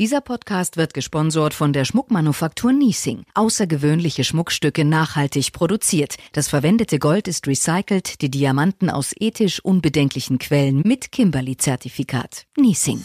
Dieser 0.00 0.22
Podcast 0.22 0.78
wird 0.78 0.94
gesponsert 0.94 1.52
von 1.52 1.74
der 1.74 1.84
Schmuckmanufaktur 1.84 2.72
Niesing. 2.72 3.24
Außergewöhnliche 3.34 4.24
Schmuckstücke 4.24 4.82
nachhaltig 4.86 5.52
produziert. 5.52 6.16
Das 6.32 6.48
verwendete 6.48 6.98
Gold 6.98 7.28
ist 7.28 7.46
recycelt, 7.46 8.22
die 8.22 8.30
Diamanten 8.30 8.88
aus 8.88 9.12
ethisch 9.20 9.62
unbedenklichen 9.62 10.38
Quellen 10.38 10.80
mit 10.86 11.12
Kimberly-Zertifikat. 11.12 12.46
Niesing. 12.56 13.04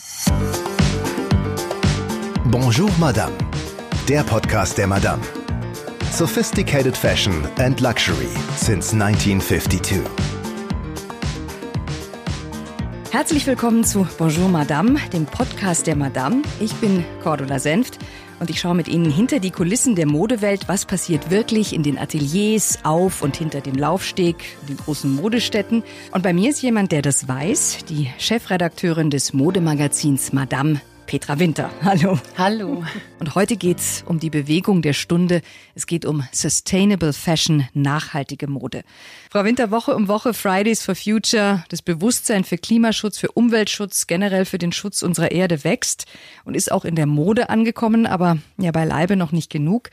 Bonjour 2.45 2.89
Madame. 2.97 3.35
Der 4.07 4.23
Podcast 4.23 4.77
der 4.77 4.87
Madame. 4.87 5.21
Sophisticated 6.13 6.95
Fashion 6.95 7.45
and 7.57 7.81
Luxury 7.81 8.29
since 8.55 8.93
1952. 8.93 10.34
Herzlich 13.15 13.47
willkommen 13.47 13.85
zu 13.85 14.05
Bonjour 14.17 14.49
Madame, 14.49 14.99
dem 15.13 15.25
Podcast 15.25 15.87
der 15.87 15.95
Madame. 15.95 16.41
Ich 16.59 16.73
bin 16.73 17.05
Cordula 17.23 17.59
Senft 17.59 17.97
und 18.41 18.49
ich 18.49 18.59
schaue 18.59 18.75
mit 18.75 18.89
Ihnen 18.89 19.09
hinter 19.09 19.39
die 19.39 19.51
Kulissen 19.51 19.95
der 19.95 20.05
Modewelt. 20.05 20.67
Was 20.67 20.83
passiert 20.83 21.31
wirklich 21.31 21.71
in 21.71 21.81
den 21.81 21.97
Ateliers, 21.97 22.79
auf 22.83 23.21
und 23.21 23.37
hinter 23.37 23.61
dem 23.61 23.75
Laufsteg, 23.75 24.35
den 24.67 24.75
großen 24.75 25.15
Modestätten? 25.15 25.81
Und 26.11 26.23
bei 26.23 26.33
mir 26.33 26.49
ist 26.49 26.61
jemand, 26.61 26.91
der 26.91 27.01
das 27.01 27.25
weiß, 27.25 27.85
die 27.87 28.09
Chefredakteurin 28.17 29.09
des 29.09 29.31
Modemagazins 29.31 30.33
Madame 30.33 30.81
Petra 31.05 31.39
Winter. 31.39 31.69
Hallo. 31.83 32.19
Hallo. 32.37 32.83
Und 33.19 33.35
heute 33.35 33.57
geht's 33.57 34.03
um 34.07 34.19
die 34.19 34.29
Bewegung 34.29 34.81
der 34.81 34.93
Stunde. 34.93 35.41
Es 35.75 35.85
geht 35.85 36.05
um 36.05 36.23
Sustainable 36.31 37.13
Fashion, 37.13 37.67
nachhaltige 37.73 38.47
Mode. 38.47 38.83
Frau 39.29 39.43
Winter, 39.43 39.71
Woche 39.71 39.95
um 39.95 40.07
Woche 40.07 40.33
Fridays 40.33 40.83
for 40.83 40.95
Future, 40.95 41.63
das 41.69 41.81
Bewusstsein 41.81 42.43
für 42.43 42.57
Klimaschutz, 42.57 43.17
für 43.17 43.31
Umweltschutz, 43.31 44.07
generell 44.07 44.45
für 44.45 44.57
den 44.57 44.71
Schutz 44.71 45.03
unserer 45.03 45.31
Erde 45.31 45.63
wächst 45.63 46.05
und 46.43 46.55
ist 46.55 46.71
auch 46.71 46.85
in 46.85 46.95
der 46.95 47.05
Mode 47.05 47.49
angekommen, 47.49 48.05
aber 48.05 48.37
ja 48.57 48.71
beileibe 48.71 49.15
noch 49.15 49.31
nicht 49.31 49.49
genug. 49.49 49.89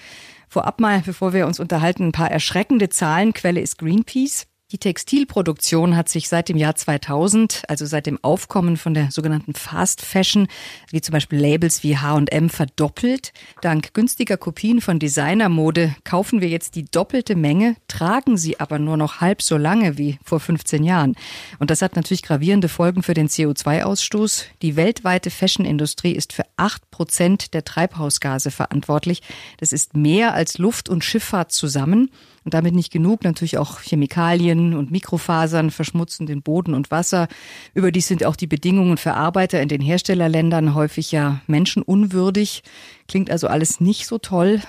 Vorab 0.49 0.81
mal, 0.81 1.03
bevor 1.05 1.33
wir 1.33 1.47
uns 1.47 1.61
unterhalten, 1.61 2.09
ein 2.09 2.13
paar 2.13 2.31
erschreckende 2.31 2.89
Zahlen. 2.89 3.33
Quelle 3.33 3.61
ist 3.61 3.79
Greenpeace. 3.79 4.47
Die 4.73 4.79
Textilproduktion 4.79 5.97
hat 5.97 6.09
sich 6.09 6.31
seit 6.31 6.49
dem 6.49 6.57
Jahr 6.57 6.75
2000, 6.75 7.65
also 7.69 7.85
seit 7.85 8.07
dem 8.07 8.19
Aufkommen 8.25 8.79
von 8.79 8.95
der 8.95 9.11
sogenannten 9.11 9.53
Fast 9.53 10.01
Fashion, 10.01 10.49
wie 10.91 11.03
zum 11.03 11.13
Beispiel 11.13 11.39
Labels 11.39 11.83
wie 11.83 11.99
H&M, 11.99 12.49
verdoppelt. 12.49 13.35
Dank 13.61 13.93
günstiger 13.93 14.39
Kopien 14.39 14.81
von 14.81 14.99
Designermode 14.99 15.95
kaufen 16.05 16.41
wir 16.41 16.49
jetzt 16.49 16.75
die 16.75 16.87
doppelte 16.87 17.37
Menge, 17.37 17.77
tragen 17.87 18.39
sie 18.39 18.61
aber 18.61 18.79
nur 18.79 18.97
noch 18.97 19.21
halb 19.21 19.43
so 19.43 19.59
lange 19.59 19.99
wie 19.99 20.19
vor 20.25 20.41
15 20.41 20.85
Jahren. 20.85 21.17
Und 21.59 21.71
das 21.71 21.83
hat 21.83 21.95
natürlich 21.95 22.23
gravierende 22.23 22.71
Folgen 22.71 23.03
für 23.03 23.13
den 23.13 23.29
CO2-Ausstoß. 23.29 24.45
Die 24.63 24.77
weltweite 24.77 25.29
Fashionindustrie 25.29 26.13
ist 26.13 26.33
für 26.33 26.45
acht 26.57 26.91
Prozent 26.91 27.53
der 27.53 27.65
Treibhausgase 27.65 28.51
verantwortlich. 28.51 29.21
Das 29.59 29.75
ist 29.75 29.95
mehr 29.95 30.33
als 30.33 30.57
Luft- 30.57 30.89
und 30.89 31.05
Schifffahrt 31.05 31.53
zusammen. 31.53 32.11
Und 32.45 32.55
damit 32.55 32.75
nicht 32.75 32.93
genug, 32.93 33.23
natürlich 33.23 33.59
auch 33.59 33.81
Chemikalien 33.81 34.75
und 34.75 34.91
Mikrofasern 34.91 35.71
verschmutzen 35.71 36.27
den 36.27 36.43
Boden 36.43 36.75
und 36.75 36.91
Wasser. 36.91 37.29
Überdies 37.75 38.09
sind 38.09 38.25
auch 38.25 38.37
die 38.37 38.49
Bedingungen 38.49 38.97
für 38.97 39.15
Arbeiter 39.15 39.63
in 39.63 39.69
den 39.69 39.81
Herstellerländern 39.81 40.75
häufig 40.75 41.13
ja 41.13 41.41
menschenunwürdig. 41.47 42.63
Klingt 43.07 43.31
also 43.31 43.47
alles 43.47 43.81
nicht 43.81 44.07
so 44.07 44.19
toll. 44.19 44.61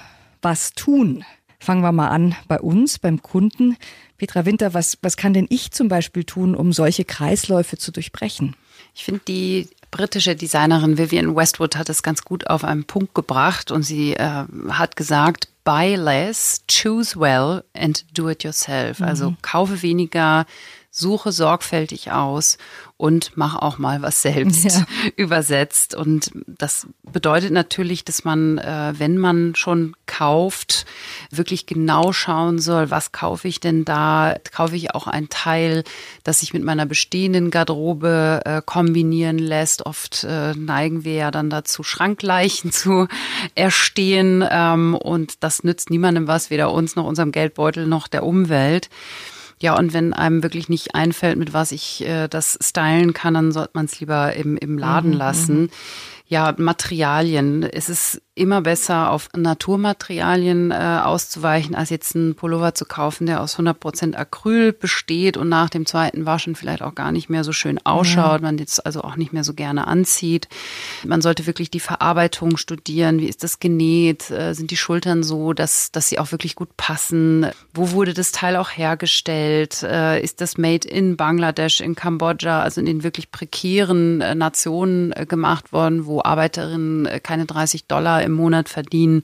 Was 0.41 0.73
tun? 0.73 1.23
Fangen 1.59 1.81
wir 1.81 1.93
mal 1.93 2.09
an 2.09 2.35
bei 2.47 2.59
uns, 2.59 2.99
beim 2.99 3.21
Kunden. 3.21 3.77
Petra 4.17 4.45
Winter, 4.45 4.73
was, 4.73 4.97
was 5.01 5.17
kann 5.17 5.33
denn 5.33 5.47
ich 5.49 5.71
zum 5.71 5.87
Beispiel 5.87 6.25
tun, 6.25 6.55
um 6.55 6.73
solche 6.73 7.05
Kreisläufe 7.05 7.77
zu 7.77 7.91
durchbrechen? 7.91 8.55
Ich 8.93 9.05
finde, 9.05 9.21
die 9.27 9.69
britische 9.89 10.35
Designerin 10.35 10.97
Vivienne 10.97 11.35
Westwood 11.35 11.75
hat 11.75 11.89
es 11.89 12.03
ganz 12.03 12.23
gut 12.23 12.47
auf 12.47 12.63
einen 12.63 12.83
Punkt 12.83 13.15
gebracht 13.15 13.71
und 13.71 13.83
sie 13.83 14.13
äh, 14.13 14.45
hat 14.69 14.95
gesagt, 14.95 15.47
buy 15.63 15.95
less, 15.95 16.61
choose 16.67 17.15
well 17.15 17.63
and 17.73 18.03
do 18.13 18.27
it 18.27 18.43
yourself. 18.43 19.01
Also 19.01 19.31
mhm. 19.31 19.41
Kaufe 19.41 19.81
weniger, 19.81 20.45
suche 20.95 21.31
sorgfältig 21.31 22.11
aus 22.11 22.59
und 22.97 23.31
mach 23.33 23.55
auch 23.55 23.79
mal 23.79 24.03
was 24.03 24.21
selbst 24.21 24.63
ja. 24.65 24.85
übersetzt. 25.15 25.95
Und 25.95 26.31
das 26.45 26.87
bedeutet 27.11 27.51
natürlich, 27.51 28.05
dass 28.05 28.23
man, 28.23 28.59
äh, 28.59 28.93
wenn 28.95 29.17
man 29.17 29.55
schon 29.55 29.95
kauft, 30.05 30.85
wirklich 31.31 31.65
genau 31.65 32.13
schauen 32.13 32.59
soll, 32.59 32.91
was 32.91 33.11
kaufe 33.11 33.47
ich 33.47 33.59
denn 33.59 33.85
da? 33.85 34.35
Kaufe 34.51 34.75
ich 34.75 34.93
auch 34.93 35.07
ein 35.07 35.29
Teil, 35.29 35.83
das 36.23 36.41
sich 36.41 36.53
mit 36.53 36.63
meiner 36.63 36.85
bestehenden 36.85 37.49
Garderobe 37.49 38.41
äh, 38.45 38.61
kombinieren 38.63 39.39
lässt? 39.39 39.87
Oft 39.87 40.23
äh, 40.25 40.53
neigen 40.53 41.03
wir 41.03 41.15
ja 41.15 41.31
dann 41.31 41.49
dazu, 41.49 41.81
Schrankleichen 41.81 42.71
zu 42.71 43.07
erstehen. 43.55 44.45
Ähm, 44.47 44.93
und 44.93 45.43
das 45.43 45.63
nützt 45.63 45.89
niemandem 45.89 46.27
was, 46.27 46.51
weder 46.51 46.71
uns 46.71 46.95
noch 46.95 47.05
unserem 47.05 47.31
Geldbeutel 47.31 47.87
noch 47.87 48.07
der 48.07 48.23
Umwelt. 48.23 48.89
Ja, 49.59 49.77
und 49.77 49.93
wenn 49.93 50.13
einem 50.13 50.43
wirklich 50.43 50.69
nicht 50.69 50.95
einfällt, 50.95 51.37
mit 51.37 51.53
was 51.53 51.71
ich 51.71 52.05
äh, 52.05 52.27
das 52.27 52.57
stylen 52.61 53.13
kann, 53.13 53.33
dann 53.33 53.51
sollte 53.51 53.71
man 53.73 53.85
es 53.85 53.99
lieber 53.99 54.33
im, 54.33 54.57
im 54.57 54.77
Laden 54.77 55.11
mhm, 55.11 55.17
lassen. 55.17 55.69
Ja, 56.33 56.55
Materialien. 56.57 57.61
Es 57.61 57.89
ist 57.89 58.19
immer 58.35 58.61
besser, 58.61 59.11
auf 59.11 59.29
Naturmaterialien 59.35 60.71
äh, 60.71 61.01
auszuweichen, 61.03 61.75
als 61.75 61.91
jetzt 61.91 62.15
einen 62.15 62.33
Pullover 62.33 62.73
zu 62.73 62.85
kaufen, 62.85 63.27
der 63.27 63.41
aus 63.41 63.59
100% 63.59 64.15
Acryl 64.15 64.73
besteht 64.73 65.37
und 65.37 65.49
nach 65.49 65.69
dem 65.69 65.85
zweiten 65.85 66.25
Waschen 66.25 66.55
vielleicht 66.55 66.81
auch 66.81 66.95
gar 66.95 67.11
nicht 67.11 67.29
mehr 67.29 67.43
so 67.43 67.51
schön 67.51 67.79
ausschaut, 67.85 68.41
man 68.41 68.57
jetzt 68.57 68.83
also 68.83 69.03
auch 69.03 69.17
nicht 69.17 69.33
mehr 69.33 69.43
so 69.43 69.53
gerne 69.53 69.85
anzieht. 69.85 70.47
Man 71.05 71.21
sollte 71.21 71.45
wirklich 71.45 71.69
die 71.69 71.79
Verarbeitung 71.79 72.57
studieren. 72.57 73.19
Wie 73.19 73.29
ist 73.29 73.43
das 73.43 73.59
genäht? 73.59 74.31
Äh, 74.31 74.53
sind 74.53 74.71
die 74.71 74.77
Schultern 74.77 75.21
so, 75.21 75.53
dass, 75.53 75.91
dass 75.91 76.09
sie 76.09 76.17
auch 76.17 76.31
wirklich 76.31 76.55
gut 76.55 76.75
passen? 76.75 77.45
Wo 77.71 77.91
wurde 77.91 78.15
das 78.15 78.31
Teil 78.31 78.55
auch 78.55 78.71
hergestellt? 78.71 79.83
Äh, 79.83 80.23
ist 80.23 80.41
das 80.41 80.57
made 80.57 80.87
in 80.87 81.17
Bangladesch, 81.17 81.81
in 81.81 81.93
Kambodscha, 81.93 82.61
also 82.61 82.81
in 82.81 82.87
den 82.87 83.03
wirklich 83.03 83.31
prekären 83.31 84.21
äh, 84.21 84.33
Nationen 84.33 85.11
äh, 85.11 85.27
gemacht 85.27 85.71
worden, 85.71 86.07
wo 86.07 86.22
Arbeiterinnen 86.25 87.05
äh, 87.05 87.19
keine 87.19 87.45
30 87.45 87.87
Dollar 87.87 88.21
im 88.23 88.33
Monat 88.33 88.69
verdienen 88.69 89.23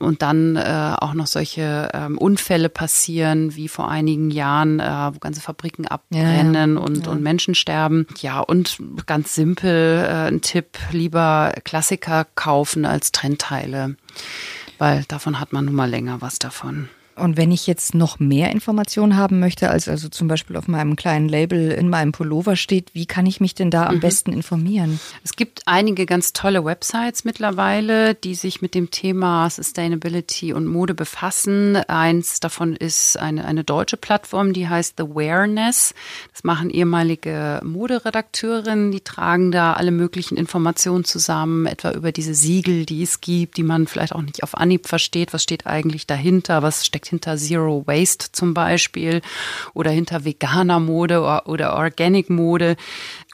und 0.00 0.22
dann 0.22 0.56
äh, 0.56 0.94
auch 0.98 1.14
noch 1.14 1.26
solche 1.26 1.90
ähm, 1.92 2.18
Unfälle 2.18 2.68
passieren, 2.68 3.54
wie 3.56 3.68
vor 3.68 3.90
einigen 3.90 4.30
Jahren, 4.30 4.80
äh, 4.80 5.14
wo 5.14 5.18
ganze 5.18 5.40
Fabriken 5.40 5.86
abbrennen 5.86 6.54
ja, 6.54 6.80
ja. 6.80 6.86
Und, 6.86 7.06
ja. 7.06 7.12
und 7.12 7.22
Menschen 7.22 7.54
sterben. 7.54 8.06
Ja, 8.20 8.40
und 8.40 8.78
ganz 9.06 9.34
simpel 9.34 10.04
äh, 10.04 10.28
ein 10.28 10.40
Tipp, 10.40 10.78
lieber 10.90 11.52
Klassiker 11.64 12.26
kaufen 12.34 12.84
als 12.84 13.12
Trendteile, 13.12 13.96
weil 14.78 15.04
davon 15.08 15.40
hat 15.40 15.52
man 15.52 15.64
nun 15.66 15.74
mal 15.74 15.90
länger 15.90 16.20
was 16.20 16.38
davon. 16.38 16.88
Und 17.16 17.36
wenn 17.36 17.52
ich 17.52 17.66
jetzt 17.66 17.94
noch 17.94 18.18
mehr 18.18 18.50
Informationen 18.50 19.16
haben 19.16 19.38
möchte, 19.38 19.70
als 19.70 19.88
also 19.88 20.08
zum 20.08 20.26
Beispiel 20.26 20.56
auf 20.56 20.66
meinem 20.66 20.96
kleinen 20.96 21.28
Label 21.28 21.70
in 21.70 21.88
meinem 21.88 22.10
Pullover 22.10 22.56
steht, 22.56 22.92
wie 22.92 23.06
kann 23.06 23.24
ich 23.26 23.40
mich 23.40 23.54
denn 23.54 23.70
da 23.70 23.86
am 23.86 23.96
mhm. 23.96 24.00
besten 24.00 24.32
informieren? 24.32 24.98
Es 25.22 25.36
gibt 25.36 25.62
einige 25.66 26.06
ganz 26.06 26.32
tolle 26.32 26.64
Websites 26.64 27.24
mittlerweile, 27.24 28.14
die 28.14 28.34
sich 28.34 28.62
mit 28.62 28.74
dem 28.74 28.90
Thema 28.90 29.48
Sustainability 29.48 30.52
und 30.52 30.66
Mode 30.66 30.94
befassen. 30.94 31.76
Eins 31.76 32.40
davon 32.40 32.74
ist 32.74 33.16
eine, 33.18 33.44
eine 33.44 33.62
deutsche 33.62 33.96
Plattform, 33.96 34.52
die 34.52 34.68
heißt 34.68 34.94
The 34.98 35.04
Awareness. 35.04 35.94
Das 36.32 36.42
machen 36.42 36.70
ehemalige 36.70 37.60
Moderedakteurinnen, 37.62 38.90
die 38.90 39.02
tragen 39.02 39.52
da 39.52 39.74
alle 39.74 39.92
möglichen 39.92 40.36
Informationen 40.36 41.04
zusammen, 41.04 41.66
etwa 41.66 41.92
über 41.92 42.10
diese 42.10 42.34
Siegel, 42.34 42.86
die 42.86 43.02
es 43.02 43.20
gibt, 43.20 43.56
die 43.56 43.62
man 43.62 43.86
vielleicht 43.86 44.14
auch 44.14 44.22
nicht 44.22 44.42
auf 44.42 44.56
Anhieb 44.56 44.88
versteht. 44.88 45.32
Was 45.32 45.44
steht 45.44 45.66
eigentlich 45.66 46.08
dahinter? 46.08 46.62
Was 46.62 46.84
steckt 46.84 47.03
steckt 47.04 47.08
hinter 47.08 47.36
Zero 47.36 47.84
Waste 47.86 48.32
zum 48.32 48.54
Beispiel 48.54 49.20
oder 49.74 49.90
hinter 49.90 50.24
veganer 50.24 50.80
Mode 50.80 51.20
oder 51.46 51.76
Organic 51.76 52.30
Mode. 52.30 52.76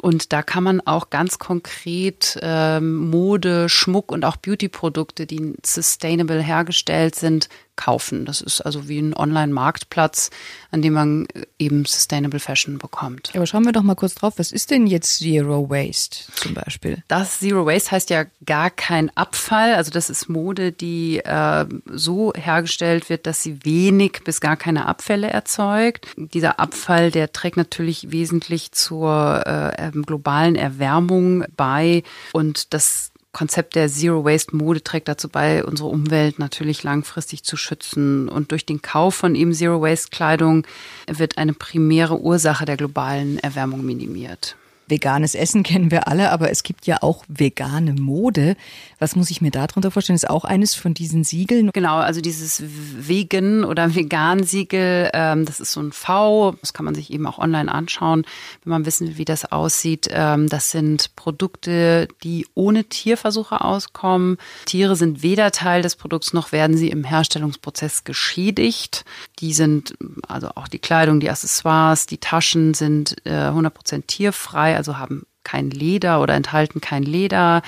Und 0.03 0.33
da 0.33 0.43
kann 0.43 0.65
man 0.65 0.81
auch 0.81 1.11
ganz 1.11 1.39
konkret 1.39 2.39
ähm, 2.43 3.11
Mode, 3.11 3.69
Schmuck 3.69 4.13
und 4.13 4.25
auch 4.25 4.37
Beauty-Produkte, 4.37 5.27
die 5.27 5.55
sustainable 5.65 6.43
hergestellt 6.43 7.15
sind, 7.15 7.49
kaufen. 7.81 8.27
Das 8.27 8.43
ist 8.43 8.61
also 8.61 8.89
wie 8.89 8.99
ein 8.99 9.15
Online-Marktplatz, 9.15 10.31
an 10.71 10.83
dem 10.83 10.93
man 10.93 11.27
äh, 11.27 11.47
eben 11.59 11.87
Sustainable 11.87 12.39
Fashion 12.39 12.77
bekommt. 12.77 13.31
Aber 13.35 13.47
schauen 13.47 13.65
wir 13.65 13.73
doch 13.73 13.83
mal 13.83 13.95
kurz 13.95 14.15
drauf, 14.15 14.35
was 14.37 14.53
ist 14.53 14.71
denn 14.71 14.87
jetzt 14.87 15.19
Zero 15.19 15.71
Waste 15.71 16.31
zum 16.35 16.53
Beispiel? 16.53 17.03
Das 17.09 17.41
Zero 17.41 17.65
Waste 17.65 17.93
heißt 17.93 18.11
ja 18.11 18.27
gar 18.45 18.69
kein 18.69 19.11
Abfall. 19.17 19.75
Also 19.75 19.91
das 19.91 20.11
ist 20.11 20.29
Mode, 20.29 20.73
die 20.73 21.21
äh, 21.21 21.65
so 21.87 22.35
hergestellt 22.35 23.09
wird, 23.09 23.27
dass 23.27 23.43
sie 23.43 23.65
wenig 23.65 24.21
bis 24.25 24.43
gar 24.43 24.57
keine 24.57 24.85
Abfälle 24.87 25.31
erzeugt. 25.31 26.07
Dieser 26.17 26.61
Abfall, 26.61 27.11
der 27.11 27.33
trägt 27.33 27.57
natürlich 27.57 28.13
wesentlich 28.13 28.73
zur 28.73 29.43
äh, 29.47 29.87
ähm, 29.87 30.05
globalen 30.05 30.55
Erwärmung 30.55 31.45
bei 31.57 32.03
und 32.33 32.75
das 32.75 33.11
Konzept 33.33 33.77
der 33.77 33.89
Zero 33.89 34.25
Waste 34.25 34.57
Mode 34.57 34.83
trägt 34.83 35.09
dazu 35.09 35.29
bei, 35.29 35.65
unsere 35.65 35.89
Umwelt 35.89 36.39
natürlich 36.39 36.83
langfristig 36.83 37.45
zu 37.45 37.57
schützen. 37.57 38.29
Und 38.29 38.51
durch 38.51 38.67
den 38.67 38.83
Kauf 38.83 39.15
von 39.15 39.35
eben 39.35 39.53
Zero 39.53 39.81
Waste 39.81 40.11
Kleidung 40.11 40.67
wird 41.07 41.39
eine 41.39 41.53
primäre 41.53 42.21
Ursache 42.21 42.65
der 42.65 42.77
globalen 42.77 43.39
Erwärmung 43.39 43.85
minimiert. 43.85 44.57
Veganes 44.91 45.35
Essen 45.35 45.63
kennen 45.63 45.91
wir 45.91 46.09
alle, 46.09 46.31
aber 46.31 46.51
es 46.51 46.63
gibt 46.63 46.87
ja 46.87 46.99
auch 47.03 47.25
vegane 47.29 47.95
Mode. 47.95 48.57
Was 48.99 49.17
muss 49.17 49.31
ich 49.31 49.41
mir 49.41 49.51
darunter 49.51 49.91
vorstellen? 49.91 50.17
Ist 50.17 50.29
auch 50.29 50.45
eines 50.45 50.75
von 50.75 50.95
diesen 50.95 51.25
Siegeln? 51.25 51.71
Genau, 51.73 51.97
also 51.97 52.21
dieses 52.21 52.63
Vegan 52.63 53.65
oder 53.65 53.95
Vegan-Siegel, 53.95 55.11
ähm, 55.15 55.47
das 55.47 55.61
ist 55.61 55.73
so 55.73 55.81
ein 55.81 55.93
V, 55.93 56.57
das 56.61 56.73
kann 56.73 56.85
man 56.85 56.95
sich 56.95 57.13
eben 57.13 57.27
auch 57.27 57.39
online 57.39 57.73
anschauen, 57.73 58.25
wenn 58.65 58.71
man 58.71 58.87
wissen 58.87 59.07
will, 59.07 59.19
wie 59.19 59.25
das 59.25 59.51
aussieht. 59.51 60.09
Ähm, 60.11 60.49
das 60.49 60.71
sind 60.71 61.17
Produkte, 61.17 62.09
die 62.23 62.47
ohne 62.55 62.85
Tierversuche 62.85 63.63
auskommen. 63.63 64.37
Tiere 64.67 64.97
sind 64.97 65.23
weder 65.23 65.51
Teil 65.51 65.83
des 65.83 65.97
Produkts 65.97 66.33
noch 66.33 66.53
werden 66.53 66.77
sie 66.77 66.89
im 66.89 67.05
Herstellungsprozess 67.05 68.05
geschädigt. 68.05 69.05
Die 69.39 69.53
sind, 69.53 69.95
also 70.27 70.49
auch 70.55 70.69
die 70.69 70.79
Kleidung, 70.79 71.21
die 71.21 71.31
Accessoires, 71.31 72.07
die 72.07 72.19
Taschen 72.19 72.75
sind 72.75 73.17
äh, 73.25 73.31
100% 73.31 74.07
tierfrei, 74.07 74.77
also 74.81 74.97
haben 74.99 75.27
kein 75.45 75.71
Leder 75.71 76.23
oder 76.23 76.35
enthalten 76.35 76.81
kein 76.81 77.03
Leder. 77.03 77.61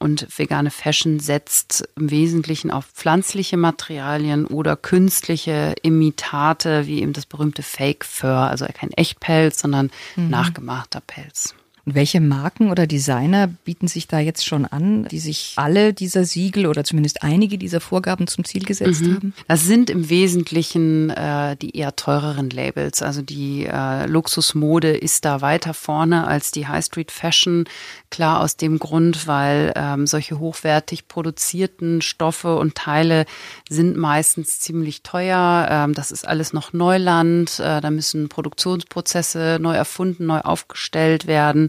Und 0.00 0.26
vegane 0.36 0.70
Fashion 0.70 1.20
setzt 1.20 1.88
im 1.96 2.10
Wesentlichen 2.10 2.70
auf 2.72 2.86
pflanzliche 2.86 3.56
Materialien 3.56 4.46
oder 4.46 4.76
künstliche 4.76 5.74
Imitate, 5.82 6.86
wie 6.88 7.02
eben 7.02 7.12
das 7.12 7.26
berühmte 7.26 7.62
Fake 7.62 8.04
Fur, 8.04 8.30
also 8.30 8.66
kein 8.74 8.90
Echtpelz, 8.92 9.60
sondern 9.60 9.90
mhm. 10.16 10.28
nachgemachter 10.28 11.00
Pelz. 11.00 11.54
Und 11.86 11.94
welche 11.94 12.20
Marken 12.20 12.72
oder 12.72 12.88
Designer 12.88 13.46
bieten 13.46 13.86
sich 13.86 14.08
da 14.08 14.18
jetzt 14.18 14.44
schon 14.44 14.66
an, 14.66 15.04
die 15.04 15.20
sich 15.20 15.52
alle 15.54 15.94
dieser 15.94 16.24
Siegel 16.24 16.66
oder 16.66 16.82
zumindest 16.82 17.22
einige 17.22 17.58
dieser 17.58 17.80
Vorgaben 17.80 18.26
zum 18.26 18.44
Ziel 18.44 18.64
gesetzt 18.64 19.02
mhm. 19.02 19.14
haben? 19.14 19.34
Das 19.46 19.62
sind 19.62 19.88
im 19.88 20.10
Wesentlichen 20.10 21.10
äh, 21.10 21.56
die 21.56 21.76
eher 21.76 21.94
teureren 21.94 22.50
Labels. 22.50 23.02
Also 23.02 23.22
die 23.22 23.66
äh, 23.66 24.06
Luxusmode 24.06 24.96
ist 24.96 25.24
da 25.24 25.42
weiter 25.42 25.74
vorne 25.74 26.26
als 26.26 26.50
die 26.50 26.66
High 26.66 26.84
Street 26.84 27.12
Fashion. 27.12 27.68
Klar 28.10 28.40
aus 28.40 28.56
dem 28.56 28.80
Grund, 28.80 29.28
weil 29.28 29.72
ähm, 29.76 30.08
solche 30.08 30.40
hochwertig 30.40 31.06
produzierten 31.06 32.02
Stoffe 32.02 32.56
und 32.56 32.74
Teile 32.74 33.26
sind 33.68 33.96
meistens 33.96 34.58
ziemlich 34.58 35.04
teuer. 35.04 35.68
Ähm, 35.70 35.94
das 35.94 36.10
ist 36.10 36.26
alles 36.26 36.52
noch 36.52 36.72
Neuland. 36.72 37.60
Äh, 37.60 37.80
da 37.80 37.92
müssen 37.92 38.28
Produktionsprozesse 38.28 39.58
neu 39.60 39.74
erfunden, 39.74 40.26
neu 40.26 40.40
aufgestellt 40.40 41.28
werden 41.28 41.68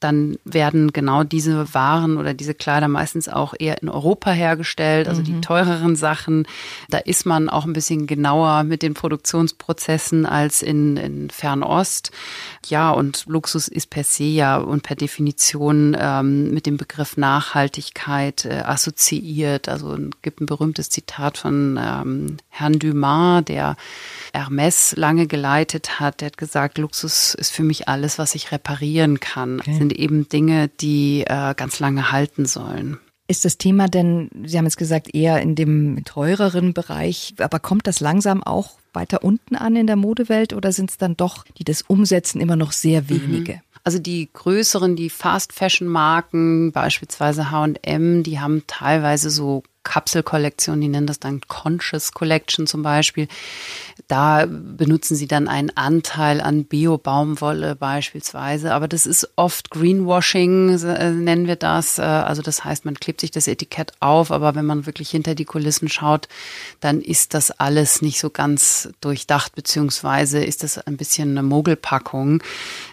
dann 0.00 0.38
werden 0.44 0.92
genau 0.92 1.24
diese 1.24 1.74
Waren 1.74 2.16
oder 2.16 2.32
diese 2.32 2.54
Kleider 2.54 2.88
meistens 2.88 3.28
auch 3.28 3.54
eher 3.58 3.82
in 3.82 3.88
Europa 3.88 4.30
hergestellt, 4.30 5.08
also 5.08 5.20
mhm. 5.20 5.26
die 5.26 5.40
teureren 5.40 5.94
Sachen. 5.94 6.46
Da 6.88 6.98
ist 6.98 7.26
man 7.26 7.48
auch 7.48 7.66
ein 7.66 7.74
bisschen 7.74 8.06
genauer 8.06 8.64
mit 8.64 8.82
den 8.82 8.94
Produktionsprozessen 8.94 10.24
als 10.24 10.62
in, 10.62 10.96
in 10.96 11.30
Fernost. 11.30 12.10
Ja, 12.66 12.90
und 12.90 13.24
Luxus 13.26 13.68
ist 13.68 13.90
per 13.90 14.04
se 14.04 14.24
ja 14.24 14.56
und 14.56 14.82
per 14.82 14.96
Definition 14.96 15.96
ähm, 15.98 16.52
mit 16.52 16.66
dem 16.66 16.78
Begriff 16.78 17.16
Nachhaltigkeit 17.16 18.46
äh, 18.46 18.62
assoziiert. 18.64 19.68
Also 19.68 19.94
es 19.94 20.10
gibt 20.22 20.40
ein 20.40 20.46
berühmtes 20.46 20.88
Zitat 20.88 21.36
von 21.36 21.78
ähm, 21.80 22.38
Herrn 22.48 22.78
Dumas, 22.78 23.44
der 23.44 23.76
Hermes 24.32 24.94
lange 24.96 25.26
geleitet 25.26 26.00
hat. 26.00 26.20
Der 26.22 26.26
hat 26.26 26.38
gesagt, 26.38 26.78
Luxus 26.78 27.34
ist 27.34 27.52
für 27.52 27.64
mich 27.64 27.88
alles, 27.88 28.18
was 28.18 28.34
ich 28.34 28.50
reparieren 28.50 29.20
kann. 29.20 29.60
Okay. 29.60 29.89
Sind 29.90 29.98
eben 29.98 30.28
Dinge, 30.28 30.68
die 30.68 31.24
äh, 31.26 31.54
ganz 31.54 31.80
lange 31.80 32.12
halten 32.12 32.46
sollen. 32.46 32.98
Ist 33.26 33.44
das 33.44 33.58
Thema 33.58 33.88
denn, 33.88 34.30
Sie 34.44 34.56
haben 34.56 34.64
jetzt 34.64 34.76
gesagt, 34.76 35.14
eher 35.14 35.40
in 35.40 35.54
dem 35.54 36.04
teureren 36.04 36.74
Bereich, 36.74 37.34
aber 37.38 37.58
kommt 37.58 37.86
das 37.86 38.00
langsam 38.00 38.42
auch 38.42 38.78
weiter 38.92 39.22
unten 39.22 39.56
an 39.56 39.76
in 39.76 39.86
der 39.86 39.96
Modewelt 39.96 40.52
oder 40.52 40.72
sind 40.72 40.90
es 40.90 40.98
dann 40.98 41.16
doch, 41.16 41.44
die 41.58 41.64
das 41.64 41.82
umsetzen, 41.82 42.40
immer 42.40 42.56
noch 42.56 42.72
sehr 42.72 43.08
wenige? 43.08 43.54
Mhm. 43.54 43.60
Also 43.82 43.98
die 43.98 44.28
größeren, 44.32 44.96
die 44.96 45.10
Fast 45.10 45.52
Fashion 45.52 45.88
Marken, 45.88 46.72
beispielsweise 46.72 47.50
H&M, 47.50 48.22
die 48.22 48.40
haben 48.40 48.64
teilweise 48.66 49.30
so 49.30 49.62
Kapselkollektion, 49.82 50.80
die 50.80 50.88
nennen 50.88 51.06
das 51.06 51.20
dann 51.20 51.40
Conscious 51.48 52.12
Collection 52.12 52.66
zum 52.66 52.82
Beispiel. 52.82 53.28
Da 54.08 54.46
benutzen 54.46 55.16
sie 55.16 55.26
dann 55.26 55.48
einen 55.48 55.70
Anteil 55.76 56.40
an 56.40 56.64
Bio-Baumwolle 56.64 57.76
beispielsweise. 57.76 58.74
Aber 58.74 58.88
das 58.88 59.06
ist 59.06 59.28
oft 59.36 59.70
Greenwashing, 59.70 60.78
äh, 60.84 61.10
nennen 61.12 61.46
wir 61.46 61.56
das. 61.56 61.98
Äh, 61.98 62.02
also 62.02 62.42
das 62.42 62.64
heißt, 62.64 62.84
man 62.84 62.94
klebt 62.94 63.20
sich 63.20 63.30
das 63.30 63.48
Etikett 63.48 63.92
auf, 64.00 64.30
aber 64.30 64.54
wenn 64.54 64.66
man 64.66 64.84
wirklich 64.84 65.10
hinter 65.10 65.34
die 65.34 65.44
Kulissen 65.44 65.88
schaut, 65.88 66.28
dann 66.80 67.00
ist 67.00 67.32
das 67.34 67.50
alles 67.50 68.02
nicht 68.02 68.20
so 68.20 68.28
ganz 68.28 68.90
durchdacht, 69.00 69.54
beziehungsweise 69.54 70.44
ist 70.44 70.62
das 70.62 70.78
ein 70.78 70.96
bisschen 70.96 71.30
eine 71.30 71.42
Mogelpackung. 71.42 72.42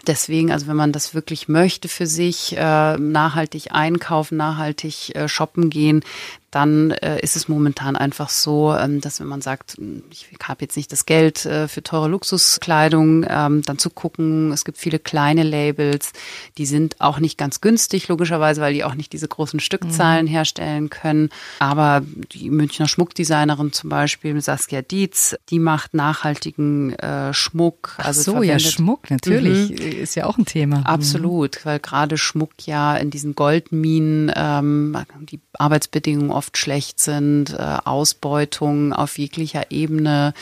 Deswegen, 0.06 0.52
also 0.52 0.68
wenn 0.68 0.76
man 0.76 0.92
das 0.92 1.14
wirklich 1.14 1.48
möchte 1.48 1.88
für 1.88 2.06
sich, 2.06 2.56
äh, 2.56 2.96
nachhaltig 2.96 3.72
einkaufen, 3.72 4.36
nachhaltig 4.36 5.12
shoppen 5.26 5.68
gehen, 5.68 6.02
dann 6.50 6.92
äh, 6.92 7.20
ist 7.20 7.36
es 7.36 7.48
momentan 7.48 7.94
einfach 7.94 8.30
so, 8.30 8.74
ähm, 8.74 9.00
dass 9.00 9.20
wenn 9.20 9.26
man 9.26 9.42
sagt, 9.42 9.76
hm, 9.76 10.04
ich 10.10 10.28
habe 10.42 10.62
jetzt 10.62 10.76
nicht 10.76 10.90
das 10.92 11.04
Geld 11.04 11.44
äh, 11.44 11.68
für 11.68 11.82
teure 11.82 12.08
Luxuskleidung, 12.08 13.26
ähm, 13.28 13.62
dann 13.62 13.78
zu 13.78 13.90
gucken, 13.90 14.50
es 14.52 14.64
gibt 14.64 14.78
viele 14.78 14.98
kleine 14.98 15.42
Labels, 15.42 16.12
die 16.56 16.64
sind 16.64 17.00
auch 17.00 17.18
nicht 17.18 17.36
ganz 17.36 17.60
günstig, 17.60 18.08
logischerweise, 18.08 18.62
weil 18.62 18.72
die 18.72 18.84
auch 18.84 18.94
nicht 18.94 19.12
diese 19.12 19.28
großen 19.28 19.60
Stückzahlen 19.60 20.24
mhm. 20.24 20.30
herstellen 20.30 20.90
können. 20.90 21.28
Aber 21.58 22.02
die 22.32 22.48
Münchner 22.50 22.88
Schmuckdesignerin 22.88 23.72
zum 23.72 23.90
Beispiel, 23.90 24.40
Saskia 24.40 24.80
Dietz, 24.80 25.36
die 25.50 25.58
macht 25.58 25.92
nachhaltigen 25.92 26.94
äh, 26.94 27.34
Schmuck. 27.34 27.96
Ach 27.98 28.06
also 28.06 28.22
so, 28.32 28.42
ja, 28.42 28.58
Schmuck, 28.58 29.10
natürlich, 29.10 29.70
mhm. 29.70 29.76
ist 29.76 30.14
ja 30.14 30.24
auch 30.24 30.38
ein 30.38 30.46
Thema. 30.46 30.82
Absolut, 30.86 31.56
mhm. 31.56 31.60
weil 31.64 31.78
gerade 31.80 32.16
Schmuck 32.16 32.52
ja 32.64 32.96
in 32.96 33.10
diesen 33.10 33.34
Goldminen 33.34 34.32
ähm, 34.34 34.96
die 35.30 35.40
Arbeitsbedingungen 35.58 36.30
oft 36.38 36.56
schlecht 36.56 37.00
sind, 37.00 37.50
äh, 37.50 37.78
Ausbeutung 37.84 38.92
auf 38.92 39.18
jeglicher 39.18 39.70
Ebene 39.70 40.32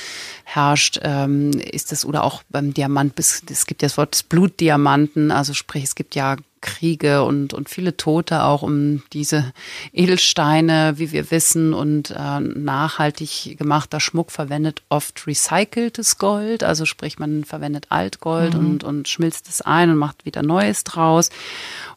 herrscht, 0.45 1.01
ähm, 1.03 1.53
ist 1.53 1.91
es 1.91 2.05
oder 2.05 2.23
auch 2.23 2.43
beim 2.51 2.75
Diamant, 2.75 3.19
es 3.19 3.67
gibt 3.67 3.83
ja 3.83 3.89
das 3.89 3.97
Wort 3.97 4.29
Blutdiamanten, 4.29 5.31
also 5.31 5.55
sprich, 5.55 5.85
es 5.85 5.95
gibt 5.95 6.15
ja 6.15 6.37
Kriege 6.67 7.23
und, 7.23 7.55
und 7.55 7.69
viele 7.69 7.97
Tote 7.97 8.43
auch 8.43 8.63
um 8.63 9.03
diese 9.13 9.53
Edelsteine, 9.93 10.95
wie 10.97 11.13
wir 11.13 11.31
wissen. 11.31 11.73
Und 11.73 12.11
äh, 12.11 12.41
nachhaltig 12.41 13.57
gemachter 13.57 14.01
Schmuck 14.01 14.33
verwendet 14.33 14.83
oft 14.89 15.27
recyceltes 15.27 16.19
Gold, 16.19 16.65
also 16.65 16.85
sprich, 16.85 17.19
man 17.19 17.45
verwendet 17.45 17.87
Altgold 17.91 18.55
mhm. 18.55 18.61
und, 18.61 18.85
und 18.85 19.09
schmilzt 19.09 19.49
es 19.49 19.63
ein 19.63 19.91
und 19.91 19.97
macht 19.97 20.27
wieder 20.27 20.43
Neues 20.43 20.85
draus. 20.85 21.31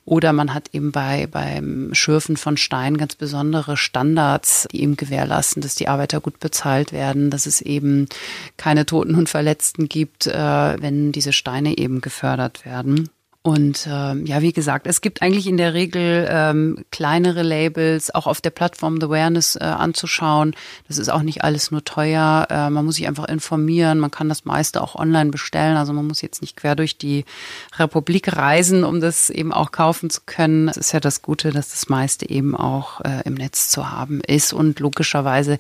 Oder 0.10 0.34
man 0.34 0.56
hat 0.56 0.70
eben 0.74 0.92
bei, 0.92 1.28
beim 1.28 1.94
Schürfen 1.94 2.36
von 2.36 2.58
Steinen 2.58 2.98
ganz 2.98 3.16
besondere 3.16 3.78
Standards, 3.78 4.68
die 4.72 4.82
eben 4.82 4.98
gewährleisten, 4.98 5.62
dass 5.62 5.76
die 5.76 5.88
Arbeiter 5.88 6.20
gut 6.20 6.40
bezahlt 6.40 6.92
werden, 6.92 7.30
dass 7.30 7.46
es 7.46 7.62
eben 7.62 8.08
keine 8.58 8.88
Toten 8.88 9.14
und 9.14 9.30
Verletzten 9.30 9.88
gibt, 9.88 10.26
äh, 10.26 10.34
wenn 10.34 11.12
diese 11.12 11.32
Steine 11.32 11.78
eben 11.78 12.02
gefördert 12.02 12.66
werden. 12.66 13.12
Und 13.42 13.88
ähm, 13.90 14.26
ja, 14.26 14.42
wie 14.42 14.52
gesagt, 14.52 14.86
es 14.86 15.00
gibt 15.00 15.22
eigentlich 15.22 15.48
in 15.48 15.56
der 15.56 15.74
Regel 15.74 16.28
ähm, 16.30 16.84
kleinere 16.92 17.42
Labels, 17.42 18.14
auch 18.14 18.28
auf 18.28 18.42
der 18.42 18.50
Plattform 18.50 19.00
The 19.00 19.06
Awareness 19.06 19.56
äh, 19.56 19.64
anzuschauen. 19.64 20.54
Das 20.90 20.98
ist 20.98 21.08
auch 21.08 21.22
nicht 21.22 21.42
alles 21.42 21.72
nur 21.72 21.86
teuer. 21.86 22.48
Äh, 22.50 22.70
man 22.70 22.84
muss 22.84 22.96
sich 22.96 23.08
einfach 23.08 23.30
informieren. 23.30 24.00
Man 24.00 24.12
kann 24.12 24.28
das 24.28 24.44
meiste 24.44 24.82
auch 24.82 24.96
online 24.96 25.30
bestellen. 25.30 25.78
Also 25.78 25.94
man 25.94 26.06
muss 26.06 26.22
jetzt 26.22 26.42
nicht 26.42 26.58
quer 26.58 26.76
durch 26.76 26.98
die 26.98 27.24
Republik 27.78 28.36
reisen, 28.36 28.84
um 28.84 29.00
das 29.00 29.30
eben 29.30 29.54
auch 29.54 29.72
kaufen 29.72 30.10
zu 30.10 30.20
können. 30.26 30.68
Es 30.68 30.76
ist 30.76 30.92
ja 30.92 31.00
das 31.00 31.22
Gute, 31.22 31.52
dass 31.52 31.70
das 31.70 31.88
meiste 31.88 32.30
eben 32.30 32.58
auch 32.58 33.00
äh, 33.06 33.22
im 33.24 33.36
Netz 33.36 33.70
zu 33.70 33.90
haben 33.90 34.20
ist. 34.20 34.52
Und 34.52 34.82
logischerweise, 34.82 35.58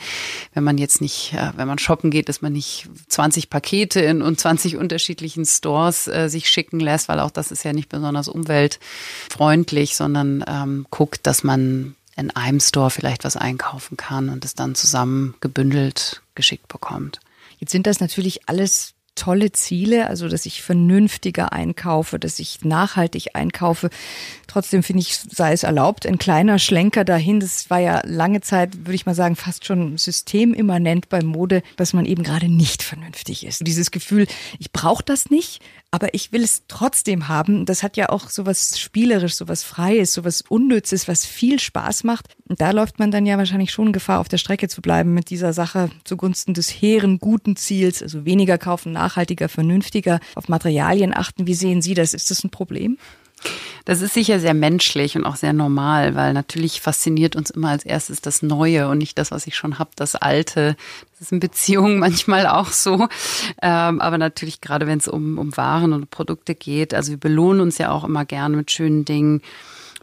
wenn 0.53 0.65
man 0.65 0.77
jetzt 0.77 0.99
nicht, 0.99 1.33
äh, 1.33 1.53
wenn 1.55 1.67
man 1.69 1.79
shoppen 1.79 2.11
geht, 2.11 2.27
dass 2.27 2.41
man 2.41 2.51
nicht 2.51 2.89
20 3.07 3.49
Pakete 3.49 4.01
in 4.01 4.21
und 4.21 4.37
20 4.37 4.75
unterschiedlichen 4.75 5.45
Stores 5.45 6.09
äh, 6.09 6.27
sich 6.27 6.49
schicken 6.49 6.81
lässt, 6.81 7.07
weil 7.07 7.21
auch 7.21 7.31
das 7.31 7.51
ist 7.51 7.63
ja 7.63 7.68
ja 7.69 7.73
nicht 7.73 7.89
besonders 7.89 8.27
umweltfreundlich, 8.27 9.95
sondern 9.95 10.43
ähm, 10.47 10.85
guckt, 10.89 11.25
dass 11.27 11.43
man 11.43 11.95
in 12.15 12.31
einem 12.31 12.59
Store 12.59 12.89
vielleicht 12.89 13.23
was 13.23 13.37
einkaufen 13.37 13.95
kann 13.95 14.29
und 14.29 14.43
es 14.43 14.53
dann 14.53 14.75
zusammen 14.75 15.35
gebündelt 15.39 16.21
geschickt 16.35 16.67
bekommt. 16.67 17.19
Jetzt 17.59 17.71
sind 17.71 17.87
das 17.87 17.99
natürlich 17.99 18.47
alles 18.47 18.93
tolle 19.15 19.51
Ziele, 19.51 20.07
also 20.07 20.29
dass 20.29 20.45
ich 20.45 20.61
vernünftiger 20.61 21.51
einkaufe, 21.51 22.19
dass 22.19 22.39
ich 22.39 22.63
nachhaltig 22.63 23.35
einkaufe. 23.35 23.89
Trotzdem 24.49 24.81
finde 24.81 25.01
ich, 25.01 25.15
sei 25.15 25.53
es 25.53 25.61
erlaubt, 25.61 26.07
ein 26.07 26.17
kleiner 26.17 26.57
Schlenker 26.57 27.05
dahin. 27.05 27.39
Das 27.39 27.69
war 27.69 27.77
ja 27.77 28.01
lange 28.03 28.41
Zeit, 28.41 28.77
würde 28.79 28.95
ich 28.95 29.05
mal 29.05 29.13
sagen, 29.13 29.35
fast 29.35 29.63
schon 29.63 29.95
systemimmanent 29.95 31.07
bei 31.07 31.21
Mode, 31.21 31.61
dass 31.75 31.93
man 31.93 32.03
eben 32.03 32.23
gerade 32.23 32.49
nicht 32.49 32.81
vernünftig 32.81 33.45
ist. 33.45 33.61
Dieses 33.67 33.91
Gefühl, 33.91 34.25
ich 34.57 34.71
brauche 34.71 35.03
das 35.03 35.29
nicht, 35.29 35.61
aber 35.91 36.15
ich 36.15 36.31
will 36.31 36.43
es 36.43 36.63
trotzdem 36.67 37.27
haben. 37.27 37.67
Das 37.67 37.83
hat 37.83 37.95
ja 37.95 38.09
auch 38.09 38.31
so 38.31 38.47
was 38.47 38.79
Spielerisch, 38.79 39.35
so 39.35 39.47
was 39.47 39.63
Freies, 39.63 40.15
so 40.15 40.23
was 40.23 40.41
Unnützes, 40.41 41.07
was 41.07 41.27
viel 41.27 41.59
Spaß 41.59 42.03
macht. 42.03 42.33
Und 42.47 42.59
da 42.59 42.71
läuft 42.71 42.97
man 42.97 43.11
dann 43.11 43.27
ja 43.27 43.37
wahrscheinlich 43.37 43.71
schon 43.71 43.93
Gefahr, 43.93 44.19
auf 44.19 44.29
der 44.29 44.39
Strecke 44.39 44.67
zu 44.67 44.81
bleiben 44.81 45.13
mit 45.13 45.29
dieser 45.29 45.53
Sache 45.53 45.91
zugunsten 46.05 46.55
des 46.55 46.69
hehren, 46.69 47.19
guten 47.19 47.55
Ziels, 47.55 48.01
also 48.01 48.25
weniger 48.25 48.57
kaufen, 48.57 48.93
nachhaltiger, 48.93 49.47
vernünftiger, 49.47 50.19
auf 50.33 50.47
Materialien 50.47 51.15
achten. 51.15 51.45
Wie 51.45 51.53
sehen 51.53 51.83
Sie 51.83 51.93
das? 51.93 52.15
Ist 52.15 52.31
das 52.31 52.43
ein 52.43 52.49
Problem? 52.49 52.97
Das 53.85 54.01
ist 54.01 54.13
sicher 54.13 54.39
sehr 54.39 54.53
menschlich 54.53 55.15
und 55.15 55.25
auch 55.25 55.35
sehr 55.35 55.53
normal, 55.53 56.15
weil 56.15 56.33
natürlich 56.33 56.81
fasziniert 56.81 57.35
uns 57.35 57.49
immer 57.49 57.69
als 57.69 57.85
erstes 57.85 58.21
das 58.21 58.41
Neue 58.41 58.87
und 58.87 58.99
nicht 58.99 59.17
das, 59.17 59.31
was 59.31 59.47
ich 59.47 59.55
schon 59.55 59.79
habe, 59.79 59.91
das 59.95 60.15
Alte. 60.15 60.75
Das 61.11 61.21
ist 61.21 61.31
in 61.31 61.39
Beziehungen 61.39 61.99
manchmal 61.99 62.45
auch 62.47 62.71
so. 62.71 63.07
Ähm, 63.61 64.01
aber 64.01 64.17
natürlich 64.17 64.61
gerade, 64.61 64.87
wenn 64.87 64.99
es 64.99 65.07
um, 65.07 65.37
um 65.37 65.55
Waren 65.57 65.93
und 65.93 66.11
Produkte 66.11 66.55
geht. 66.55 66.93
Also 66.93 67.11
wir 67.11 67.19
belohnen 67.19 67.61
uns 67.61 67.77
ja 67.77 67.91
auch 67.91 68.03
immer 68.03 68.25
gerne 68.25 68.57
mit 68.57 68.71
schönen 68.71 69.05
Dingen. 69.05 69.41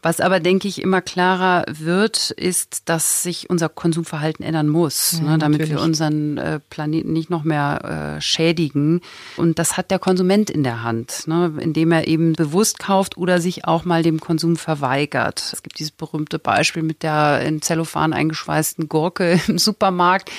Was 0.07 0.21
aber, 0.21 0.39
denke 0.39 0.69
ich, 0.69 0.81
immer 0.81 1.01
klarer 1.01 1.65
wird, 1.67 2.31
ist, 2.31 2.89
dass 2.89 3.25
sich 3.25 3.51
unser 3.51 3.69
Konsumverhalten 3.69 4.45
ändern 4.45 4.69
muss, 4.69 5.19
ja, 5.19 5.33
ne, 5.33 5.39
damit 5.39 5.59
natürlich. 5.59 5.81
wir 5.81 5.85
unseren 5.85 6.39
äh, 6.39 6.61
Planeten 6.61 7.13
nicht 7.13 7.29
noch 7.29 7.43
mehr 7.43 8.15
äh, 8.17 8.21
schädigen. 8.21 9.01
Und 9.37 9.59
das 9.59 9.77
hat 9.77 9.91
der 9.91 9.99
Konsument 9.99 10.49
in 10.49 10.63
der 10.63 10.85
Hand, 10.85 11.27
ne, 11.27 11.53
indem 11.59 11.91
er 11.91 12.07
eben 12.07 12.35
bewusst 12.35 12.79
kauft 12.79 13.17
oder 13.17 13.41
sich 13.41 13.65
auch 13.65 13.85
mal 13.85 14.05
dem 14.05 14.21
Konsum 14.21 14.55
verweigert. 14.55 15.43
Es 15.53 15.65
gibt 15.65 15.81
dieses 15.81 15.91
berühmte 15.91 16.39
Beispiel 16.39 16.85
mit 16.85 17.03
der 17.03 17.41
in 17.41 17.61
Zellophan 17.61 18.13
eingeschweißten 18.13 18.89
Gurke 18.89 19.41
im 19.49 19.59
Supermarkt. 19.59 20.31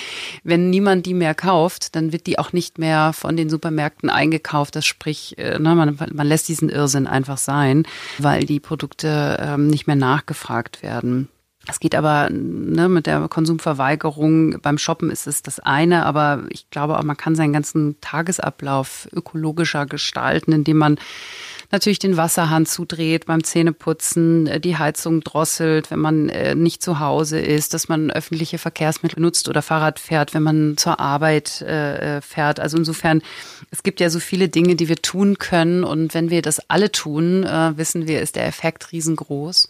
Wenn 0.46 0.70
niemand 0.70 1.06
die 1.06 1.14
mehr 1.14 1.36
kauft, 1.36 1.94
dann 1.98 2.14
wird 2.14 2.26
die 2.26 2.40
auch 2.40 2.54
nicht 2.54 2.78
mehr 2.78 3.12
von 3.12 3.36
den 3.36 3.50
Supermärkten 3.50 4.10
eingekauft. 4.10 4.78
Das 4.78 4.86
sprich, 4.86 5.38
äh, 5.38 5.60
ne, 5.60 5.76
man, 5.76 5.98
man 6.14 6.26
lässt 6.26 6.48
diesen 6.48 6.70
Irrsinn 6.70 7.06
einfach 7.06 7.38
sein, 7.38 7.86
weil 8.18 8.46
die 8.46 8.62
Produkte 8.62 9.57
ähm, 9.58 9.68
nicht 9.68 9.88
mehr 9.88 9.96
nachgefragt 9.96 10.84
werden. 10.84 11.30
Es 11.70 11.82
geht 11.82 11.96
aber 11.96 12.30
ne, 12.30 12.88
mit 12.88 13.08
der 13.08 13.28
Konsumverweigerung 13.28 14.62
beim 14.62 14.78
Shoppen 14.78 15.10
ist 15.12 15.28
es 15.28 15.42
das 15.42 15.60
eine, 15.60 16.06
aber 16.06 16.44
ich 16.50 16.70
glaube 16.70 16.98
auch, 16.98 17.04
man 17.04 17.18
kann 17.18 17.36
seinen 17.36 17.52
ganzen 17.52 18.00
Tagesablauf 18.00 19.10
ökologischer 19.12 19.86
gestalten, 19.86 20.54
indem 20.54 20.78
man 20.78 20.98
natürlich 21.72 22.00
den 22.00 22.18
Wasserhahn 22.18 22.66
zudreht 22.66 23.26
beim 23.26 23.44
Zähneputzen, 23.44 24.48
äh, 24.48 24.60
die 24.60 24.78
Heizung 24.78 25.22
drosselt, 25.22 25.92
wenn 25.92 26.00
man 26.00 26.30
äh, 26.30 26.56
nicht 26.56 26.82
zu 26.82 27.00
Hause 27.00 27.40
ist, 27.40 27.74
dass 27.74 27.90
man 27.90 28.12
öffentliche 28.12 28.58
Verkehrsmittel 28.58 29.22
nutzt 29.22 29.50
oder 29.50 29.62
Fahrrad 29.62 30.00
fährt, 30.00 30.34
wenn 30.34 30.44
man 30.44 30.78
zur 30.78 31.00
Arbeit 31.00 31.62
äh, 31.62 32.22
fährt. 32.22 32.60
Also 32.60 32.78
insofern, 32.78 33.22
es 33.72 33.84
gibt 33.84 34.00
ja 34.00 34.10
so 34.10 34.20
viele 34.20 34.50
Dinge, 34.50 34.76
die 34.76 34.88
wir 34.88 34.98
tun 34.98 35.38
können 35.38 35.84
und 35.84 36.14
wenn 36.14 36.30
wir 36.30 36.42
das 36.42 36.62
alle 36.70 36.92
tun, 36.92 37.44
wissen 37.76 38.08
wir, 38.08 38.22
ist 38.22 38.36
der 38.36 38.48
Effekt 38.48 38.92
riesengroß. 38.92 39.68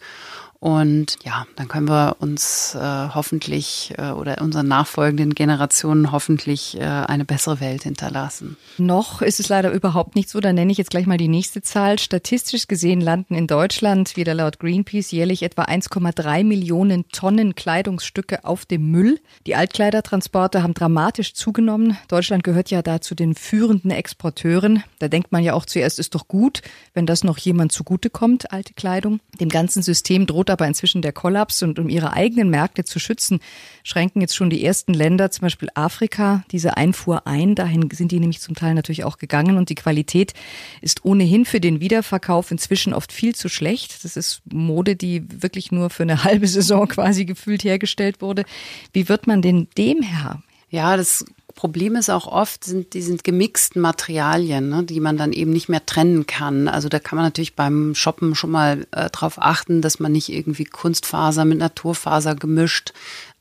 Und 0.60 1.18
ja, 1.24 1.46
dann 1.54 1.68
können 1.68 1.88
wir 1.88 2.16
uns 2.18 2.74
äh, 2.74 2.80
hoffentlich 2.80 3.94
äh, 3.96 4.10
oder 4.10 4.42
unseren 4.42 4.66
nachfolgenden 4.66 5.36
Generationen 5.36 6.10
hoffentlich 6.10 6.76
äh, 6.76 6.82
eine 6.82 7.24
bessere 7.24 7.60
Welt 7.60 7.84
hinterlassen. 7.84 8.56
Noch 8.76 9.22
ist 9.22 9.38
es 9.38 9.48
leider 9.48 9.70
überhaupt 9.70 10.16
nicht 10.16 10.28
so. 10.28 10.40
Da 10.40 10.52
nenne 10.52 10.72
ich 10.72 10.78
jetzt 10.78 10.90
gleich 10.90 11.06
mal 11.06 11.16
die 11.16 11.28
nächste 11.28 11.62
Zahl. 11.62 12.00
Statistisch 12.00 12.66
gesehen 12.66 13.00
landen 13.00 13.36
in 13.36 13.46
Deutschland 13.46 14.16
wieder 14.16 14.34
laut 14.34 14.58
Greenpeace 14.58 15.12
jährlich 15.12 15.44
etwa 15.44 15.62
1,3 15.62 16.42
Millionen 16.42 17.08
Tonnen 17.10 17.54
Kleidungsstücke 17.54 18.44
auf 18.44 18.66
dem 18.66 18.90
Müll. 18.90 19.20
Die 19.46 19.54
Altkleidertransporte 19.54 20.64
haben 20.64 20.74
dramatisch 20.74 21.34
zugenommen. 21.34 21.96
Deutschland 22.08 22.42
gehört 22.42 22.70
ja 22.70 22.82
da 22.82 23.00
zu 23.00 23.14
den 23.14 23.36
führenden 23.36 23.92
Exporteuren. 23.92 24.82
Da 24.98 25.06
denkt 25.06 25.30
man 25.30 25.44
ja 25.44 25.54
auch 25.54 25.66
zuerst, 25.66 26.00
ist 26.00 26.16
doch 26.16 26.26
gut, 26.26 26.62
wenn 26.94 27.06
das 27.06 27.22
noch 27.22 27.38
jemand 27.38 27.70
zugutekommt, 27.70 28.50
alte 28.50 28.74
Kleidung. 28.74 29.20
Dem 29.40 29.50
ganzen 29.50 29.84
System 29.84 30.26
droht 30.26 30.47
droht 30.48 30.50
aber 30.50 30.66
inzwischen 30.66 31.02
der 31.02 31.12
Kollaps 31.12 31.62
und 31.62 31.78
um 31.78 31.88
ihre 31.88 32.12
eigenen 32.12 32.50
Märkte 32.50 32.84
zu 32.84 32.98
schützen, 32.98 33.40
schränken 33.82 34.20
jetzt 34.20 34.34
schon 34.34 34.50
die 34.50 34.64
ersten 34.64 34.94
Länder, 34.94 35.30
zum 35.30 35.42
Beispiel 35.42 35.68
Afrika, 35.74 36.44
diese 36.50 36.76
Einfuhr 36.76 37.26
ein. 37.26 37.54
Dahin 37.54 37.88
sind 37.92 38.12
die 38.12 38.20
nämlich 38.20 38.40
zum 38.40 38.54
Teil 38.54 38.74
natürlich 38.74 39.04
auch 39.04 39.18
gegangen 39.18 39.56
und 39.56 39.68
die 39.68 39.74
Qualität 39.74 40.32
ist 40.80 41.04
ohnehin 41.04 41.44
für 41.44 41.60
den 41.60 41.80
Wiederverkauf 41.80 42.50
inzwischen 42.50 42.94
oft 42.94 43.12
viel 43.12 43.34
zu 43.34 43.48
schlecht. 43.48 44.04
Das 44.04 44.16
ist 44.16 44.42
Mode, 44.50 44.96
die 44.96 45.24
wirklich 45.42 45.70
nur 45.70 45.90
für 45.90 46.04
eine 46.04 46.24
halbe 46.24 46.46
Saison 46.46 46.88
quasi 46.88 47.24
gefühlt 47.24 47.64
hergestellt 47.64 48.20
wurde. 48.20 48.44
Wie 48.92 49.08
wird 49.08 49.26
man 49.26 49.42
denn 49.42 49.68
dem 49.76 50.02
Herr? 50.02 50.42
Ja, 50.70 50.96
das 50.96 51.24
Problem 51.58 51.96
ist 51.96 52.08
auch 52.08 52.28
oft, 52.28 52.62
sind 52.62 52.94
die 52.94 53.02
sind 53.02 53.24
gemixten 53.24 53.80
Materialien, 53.80 54.68
ne, 54.68 54.84
die 54.84 55.00
man 55.00 55.16
dann 55.16 55.32
eben 55.32 55.50
nicht 55.50 55.68
mehr 55.68 55.84
trennen 55.84 56.24
kann. 56.24 56.68
Also 56.68 56.88
da 56.88 57.00
kann 57.00 57.16
man 57.16 57.26
natürlich 57.26 57.56
beim 57.56 57.96
Shoppen 57.96 58.36
schon 58.36 58.52
mal 58.52 58.86
äh, 58.92 59.10
darauf 59.10 59.42
achten, 59.42 59.82
dass 59.82 59.98
man 59.98 60.12
nicht 60.12 60.28
irgendwie 60.28 60.66
Kunstfaser 60.66 61.44
mit 61.44 61.58
Naturfaser 61.58 62.36
gemischt 62.36 62.92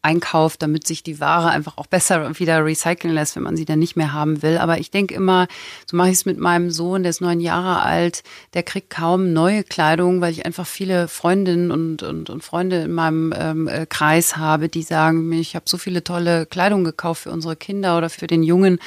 einkauft, 0.01 0.61
damit 0.61 0.87
sich 0.87 1.03
die 1.03 1.19
Ware 1.19 1.49
einfach 1.49 1.77
auch 1.77 1.87
besser 1.87 2.39
wieder 2.39 2.63
recyceln 2.63 3.13
lässt, 3.13 3.35
wenn 3.35 3.43
man 3.43 3.57
sie 3.57 3.65
dann 3.65 3.79
nicht 3.79 3.95
mehr 3.95 4.13
haben 4.13 4.41
will. 4.41 4.57
Aber 4.57 4.79
ich 4.79 4.91
denke 4.91 5.13
immer, 5.13 5.47
so 5.85 5.97
mache 5.97 6.09
ich 6.09 6.15
es 6.15 6.25
mit 6.25 6.37
meinem 6.37 6.71
Sohn, 6.71 7.03
der 7.03 7.09
ist 7.09 7.21
neun 7.21 7.39
Jahre 7.39 7.81
alt, 7.81 8.23
der 8.53 8.63
kriegt 8.63 8.89
kaum 8.89 9.33
neue 9.33 9.63
Kleidung, 9.63 10.21
weil 10.21 10.31
ich 10.31 10.45
einfach 10.45 10.65
viele 10.65 11.07
Freundinnen 11.07 11.71
und, 11.71 12.03
und, 12.03 12.29
und 12.29 12.43
Freunde 12.43 12.83
in 12.83 12.93
meinem 12.93 13.33
ähm, 13.37 13.67
äh, 13.67 13.85
Kreis 13.85 14.37
habe, 14.37 14.69
die 14.69 14.83
sagen, 14.83 15.31
ich 15.33 15.55
habe 15.55 15.65
so 15.67 15.77
viele 15.77 16.03
tolle 16.03 16.45
Kleidung 16.45 16.83
gekauft 16.83 17.23
für 17.23 17.31
unsere 17.31 17.55
Kinder 17.55 17.97
oder 17.97 18.09
für 18.09 18.27
den 18.27 18.43
Jungen. 18.43 18.79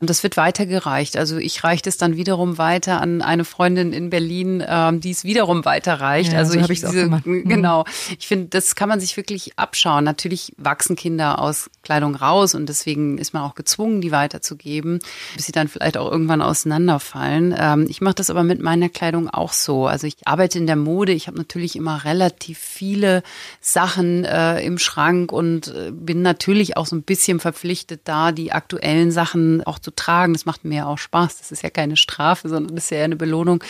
Und 0.00 0.10
das 0.10 0.22
wird 0.22 0.36
weitergereicht. 0.36 1.16
Also 1.16 1.36
ich 1.36 1.62
reiche 1.62 1.88
es 1.88 1.96
dann 1.96 2.16
wiederum 2.16 2.58
weiter 2.58 3.00
an 3.00 3.22
eine 3.22 3.44
Freundin 3.44 3.92
in 3.92 4.10
Berlin, 4.10 4.64
ähm, 4.66 5.00
die 5.00 5.10
es 5.10 5.24
wiederum 5.24 5.64
weiterreicht. 5.64 6.32
Ja, 6.32 6.38
also 6.38 6.52
so 6.52 6.58
ich, 6.58 6.70
ich 6.70 6.80
diese, 6.80 7.06
mhm. 7.06 7.48
genau. 7.48 7.84
Ich 8.18 8.26
finde, 8.26 8.48
das 8.48 8.74
kann 8.74 8.88
man 8.88 9.00
sich 9.00 9.16
wirklich 9.16 9.58
abschauen. 9.58 10.04
Natürlich 10.04 10.45
wachsen 10.56 10.96
Kinder 10.96 11.40
aus 11.40 11.70
Kleidung 11.82 12.14
raus 12.14 12.54
und 12.54 12.68
deswegen 12.68 13.18
ist 13.18 13.32
man 13.32 13.42
auch 13.42 13.54
gezwungen, 13.54 14.00
die 14.00 14.12
weiterzugeben, 14.12 15.00
bis 15.36 15.46
sie 15.46 15.52
dann 15.52 15.68
vielleicht 15.68 15.96
auch 15.96 16.10
irgendwann 16.10 16.42
auseinanderfallen. 16.42 17.54
Ähm, 17.58 17.86
ich 17.88 18.00
mache 18.00 18.14
das 18.16 18.30
aber 18.30 18.42
mit 18.42 18.60
meiner 18.60 18.88
Kleidung 18.88 19.28
auch 19.28 19.52
so. 19.52 19.86
Also 19.86 20.06
ich 20.06 20.16
arbeite 20.26 20.58
in 20.58 20.66
der 20.66 20.76
Mode, 20.76 21.12
ich 21.12 21.26
habe 21.26 21.38
natürlich 21.38 21.76
immer 21.76 22.04
relativ 22.04 22.58
viele 22.58 23.22
Sachen 23.60 24.24
äh, 24.24 24.60
im 24.60 24.78
Schrank 24.78 25.32
und 25.32 25.68
äh, 25.68 25.90
bin 25.92 26.22
natürlich 26.22 26.76
auch 26.76 26.86
so 26.86 26.96
ein 26.96 27.02
bisschen 27.02 27.40
verpflichtet, 27.40 28.02
da 28.04 28.32
die 28.32 28.52
aktuellen 28.52 29.10
Sachen 29.10 29.62
auch 29.64 29.78
zu 29.78 29.90
tragen. 29.90 30.32
Das 30.32 30.46
macht 30.46 30.64
mir 30.64 30.86
auch 30.86 30.98
Spaß. 30.98 31.38
Das 31.38 31.52
ist 31.52 31.62
ja 31.62 31.70
keine 31.70 31.96
Strafe, 31.96 32.48
sondern 32.48 32.74
das 32.74 32.84
ist 32.84 32.90
ja 32.90 33.04
eine 33.04 33.16
Belohnung. 33.16 33.62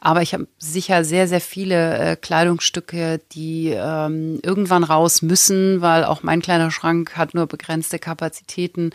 Aber 0.00 0.22
ich 0.22 0.34
habe 0.34 0.46
sicher 0.58 1.04
sehr, 1.04 1.28
sehr 1.28 1.40
viele 1.40 1.98
äh, 1.98 2.16
Kleidungsstücke, 2.16 3.20
die 3.32 3.68
ähm, 3.74 4.40
irgendwann 4.42 4.84
raus 4.84 5.22
müssen, 5.22 5.80
weil 5.80 6.04
auch 6.18 6.22
mein 6.22 6.42
kleiner 6.42 6.70
Schrank 6.70 7.16
hat 7.16 7.34
nur 7.34 7.46
begrenzte 7.46 7.98
Kapazitäten. 7.98 8.90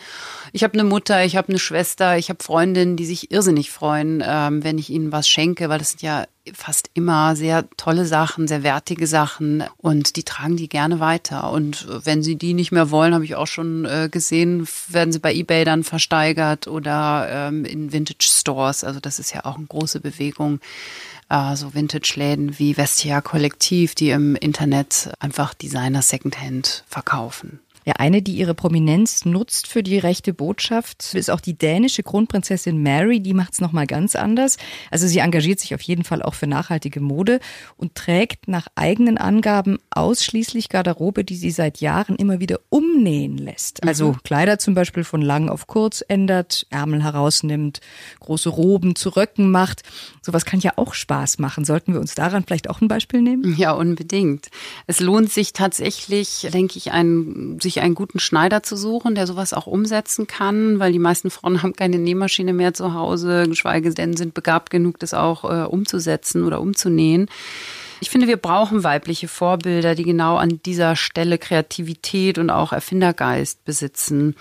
Ich 0.52 0.62
habe 0.62 0.74
eine 0.74 0.84
Mutter, 0.84 1.24
ich 1.24 1.36
habe 1.36 1.48
eine 1.48 1.58
Schwester, 1.58 2.18
ich 2.18 2.28
habe 2.28 2.42
Freundinnen, 2.42 2.96
die 2.96 3.06
sich 3.06 3.30
irrsinnig 3.30 3.70
freuen, 3.70 4.22
ähm, 4.24 4.62
wenn 4.62 4.78
ich 4.78 4.90
ihnen 4.90 5.12
was 5.12 5.28
schenke, 5.28 5.68
weil 5.68 5.78
das 5.78 5.90
sind 5.90 6.02
ja 6.02 6.26
fast 6.52 6.90
immer 6.92 7.36
sehr 7.36 7.64
tolle 7.78 8.04
Sachen, 8.04 8.46
sehr 8.46 8.62
wertige 8.62 9.06
Sachen 9.06 9.64
und 9.78 10.16
die 10.16 10.24
tragen 10.24 10.56
die 10.56 10.68
gerne 10.68 11.00
weiter. 11.00 11.50
Und 11.50 11.86
wenn 12.04 12.22
sie 12.22 12.36
die 12.36 12.52
nicht 12.52 12.70
mehr 12.70 12.90
wollen, 12.90 13.14
habe 13.14 13.24
ich 13.24 13.34
auch 13.34 13.46
schon 13.46 13.86
äh, 13.86 14.08
gesehen, 14.10 14.68
werden 14.88 15.12
sie 15.12 15.20
bei 15.20 15.32
eBay 15.34 15.64
dann 15.64 15.84
versteigert 15.84 16.68
oder 16.68 17.26
ähm, 17.30 17.64
in 17.64 17.92
Vintage 17.92 18.26
Stores. 18.28 18.84
Also 18.84 19.00
das 19.00 19.18
ist 19.18 19.32
ja 19.32 19.46
auch 19.46 19.56
eine 19.56 19.66
große 19.66 20.00
Bewegung 20.00 20.60
äh, 21.34 21.56
so 21.56 21.74
Vintage-Läden 21.74 22.58
wie 22.58 22.74
Vestia 22.74 23.20
Kollektiv, 23.20 23.94
die 23.94 24.10
im 24.10 24.36
Internet 24.36 25.12
einfach 25.18 25.54
Designer 25.54 26.02
Secondhand 26.02 26.84
verkaufen. 26.86 27.60
Ja, 27.84 27.94
eine, 27.98 28.22
die 28.22 28.32
ihre 28.32 28.54
Prominenz 28.54 29.24
nutzt 29.26 29.66
für 29.66 29.82
die 29.82 29.98
rechte 29.98 30.32
Botschaft, 30.32 31.14
ist 31.14 31.30
auch 31.30 31.40
die 31.40 31.56
dänische 31.56 32.02
Kronprinzessin 32.02 32.82
Mary. 32.82 33.20
Die 33.20 33.34
macht 33.34 33.52
es 33.52 33.60
nochmal 33.60 33.86
ganz 33.86 34.16
anders. 34.16 34.56
Also 34.90 35.06
sie 35.06 35.18
engagiert 35.18 35.60
sich 35.60 35.74
auf 35.74 35.82
jeden 35.82 36.04
Fall 36.04 36.22
auch 36.22 36.34
für 36.34 36.46
nachhaltige 36.46 37.00
Mode 37.00 37.40
und 37.76 37.94
trägt 37.94 38.48
nach 38.48 38.68
eigenen 38.74 39.18
Angaben 39.18 39.78
ausschließlich 39.90 40.70
Garderobe, 40.70 41.24
die 41.24 41.36
sie 41.36 41.50
seit 41.50 41.80
Jahren 41.80 42.16
immer 42.16 42.40
wieder 42.40 42.60
umnähen 42.70 43.36
lässt. 43.36 43.82
Also 43.82 44.12
mhm. 44.12 44.22
Kleider 44.22 44.58
zum 44.58 44.74
Beispiel 44.74 45.04
von 45.04 45.20
lang 45.20 45.50
auf 45.50 45.66
kurz 45.66 46.02
ändert, 46.06 46.66
Ärmel 46.70 47.02
herausnimmt, 47.02 47.80
große 48.20 48.48
Roben 48.48 48.96
zu 48.96 49.10
Röcken 49.10 49.50
macht. 49.50 49.82
Sowas 50.22 50.46
kann 50.46 50.60
ja 50.60 50.72
auch 50.76 50.94
Spaß 50.94 51.38
machen. 51.38 51.64
Sollten 51.64 51.92
wir 51.92 52.00
uns 52.00 52.14
daran 52.14 52.44
vielleicht 52.44 52.70
auch 52.70 52.80
ein 52.80 52.88
Beispiel 52.88 53.20
nehmen? 53.20 53.54
Ja, 53.56 53.72
unbedingt. 53.72 54.48
Es 54.86 55.00
lohnt 55.00 55.30
sich 55.30 55.52
tatsächlich, 55.52 56.48
denke 56.52 56.78
ich, 56.78 56.92
ein, 56.92 57.58
sich 57.60 57.73
einen 57.80 57.94
guten 57.94 58.18
Schneider 58.18 58.62
zu 58.62 58.76
suchen, 58.76 59.14
der 59.14 59.26
sowas 59.26 59.52
auch 59.52 59.66
umsetzen 59.66 60.26
kann, 60.26 60.78
weil 60.78 60.92
die 60.92 60.98
meisten 60.98 61.30
Frauen 61.30 61.62
haben 61.62 61.74
keine 61.74 61.98
Nähmaschine 61.98 62.52
mehr 62.52 62.74
zu 62.74 62.94
Hause, 62.94 63.46
geschweige 63.48 63.90
denn 63.90 64.16
sind 64.16 64.34
begabt 64.34 64.70
genug, 64.70 64.98
das 64.98 65.14
auch 65.14 65.44
äh, 65.44 65.64
umzusetzen 65.64 66.44
oder 66.44 66.60
umzunähen. 66.60 67.28
Ich 68.00 68.10
finde, 68.10 68.26
wir 68.26 68.36
brauchen 68.36 68.84
weibliche 68.84 69.28
Vorbilder, 69.28 69.94
die 69.94 70.04
genau 70.04 70.36
an 70.36 70.60
dieser 70.64 70.96
Stelle 70.96 71.38
Kreativität 71.38 72.38
und 72.38 72.50
auch 72.50 72.72
Erfindergeist 72.72 73.64
besitzen. 73.64 74.36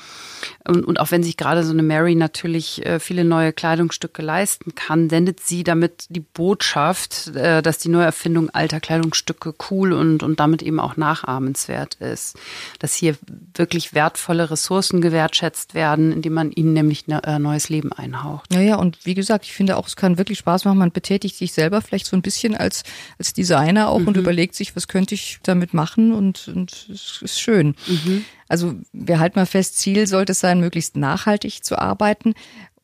Und, 0.65 0.85
und 0.85 0.99
auch 0.99 1.11
wenn 1.11 1.23
sich 1.23 1.37
gerade 1.37 1.63
so 1.63 1.71
eine 1.71 1.83
Mary 1.83 2.15
natürlich 2.15 2.85
äh, 2.85 2.99
viele 2.99 3.23
neue 3.23 3.53
Kleidungsstücke 3.53 4.21
leisten 4.21 4.75
kann, 4.75 5.09
sendet 5.09 5.41
sie 5.41 5.63
damit 5.63 6.05
die 6.09 6.21
Botschaft, 6.21 7.35
äh, 7.35 7.61
dass 7.61 7.77
die 7.77 7.89
Neuerfindung 7.89 8.49
alter 8.49 8.79
Kleidungsstücke 8.79 9.53
cool 9.69 9.93
und, 9.93 10.23
und 10.23 10.39
damit 10.39 10.61
eben 10.61 10.79
auch 10.79 10.97
nachahmenswert 10.97 11.95
ist. 11.95 12.37
Dass 12.79 12.93
hier 12.93 13.15
wirklich 13.55 13.93
wertvolle 13.93 14.49
Ressourcen 14.49 15.01
gewertschätzt 15.01 15.73
werden, 15.73 16.11
indem 16.11 16.33
man 16.33 16.51
ihnen 16.51 16.73
nämlich 16.73 17.07
ein 17.07 17.23
äh, 17.23 17.39
neues 17.39 17.69
Leben 17.69 17.91
einhaucht. 17.91 18.53
Ja, 18.53 18.61
ja, 18.61 18.75
und 18.75 19.05
wie 19.05 19.13
gesagt, 19.13 19.45
ich 19.45 19.53
finde 19.53 19.77
auch, 19.77 19.87
es 19.87 19.95
kann 19.95 20.17
wirklich 20.17 20.39
Spaß 20.39 20.65
machen. 20.65 20.77
Man 20.77 20.91
betätigt 20.91 21.37
sich 21.37 21.53
selber 21.53 21.81
vielleicht 21.81 22.05
so 22.05 22.15
ein 22.15 22.21
bisschen 22.21 22.55
als, 22.55 22.83
als 23.17 23.33
Designer 23.43 23.89
auch 23.89 23.99
mhm. 23.99 24.07
und 24.07 24.17
überlegt 24.17 24.55
sich, 24.55 24.75
was 24.75 24.87
könnte 24.87 25.15
ich 25.15 25.39
damit 25.43 25.73
machen 25.73 26.13
und, 26.13 26.47
und 26.47 26.87
es 26.89 27.19
ist 27.21 27.41
schön. 27.41 27.75
Mhm. 27.87 28.23
Also 28.47 28.75
wir 28.93 29.19
halten 29.19 29.37
mal 29.37 29.45
fest, 29.45 29.77
Ziel 29.77 30.07
sollte 30.07 30.31
es 30.31 30.39
sein, 30.39 30.61
möglichst 30.61 30.95
nachhaltig 30.95 31.63
zu 31.63 31.77
arbeiten. 31.77 32.33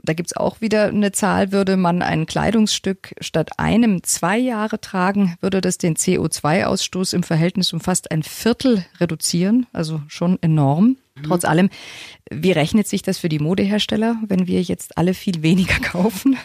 Da 0.03 0.13
gibt's 0.13 0.35
auch 0.35 0.61
wieder 0.61 0.87
eine 0.87 1.11
Zahl, 1.11 1.51
würde 1.51 1.77
man 1.77 2.01
ein 2.01 2.25
Kleidungsstück 2.25 3.13
statt 3.21 3.51
einem 3.57 4.03
zwei 4.03 4.37
Jahre 4.37 4.79
tragen, 4.79 5.35
würde 5.41 5.61
das 5.61 5.77
den 5.77 5.95
CO2-Ausstoß 5.95 7.13
im 7.13 7.23
Verhältnis 7.23 7.73
um 7.73 7.79
fast 7.79 8.11
ein 8.11 8.23
Viertel 8.23 8.85
reduzieren, 8.99 9.65
also 9.73 10.01
schon 10.07 10.37
enorm. 10.41 10.97
Trotz 11.23 11.45
allem, 11.45 11.69
wie 12.31 12.51
rechnet 12.51 12.87
sich 12.87 13.01
das 13.01 13.17
für 13.17 13.29
die 13.29 13.39
Modehersteller, 13.39 14.17
wenn 14.27 14.45
wir 14.45 14.61
jetzt 14.61 14.97
alle 14.97 15.13
viel 15.13 15.41
weniger 15.41 15.79
kaufen? 15.81 16.37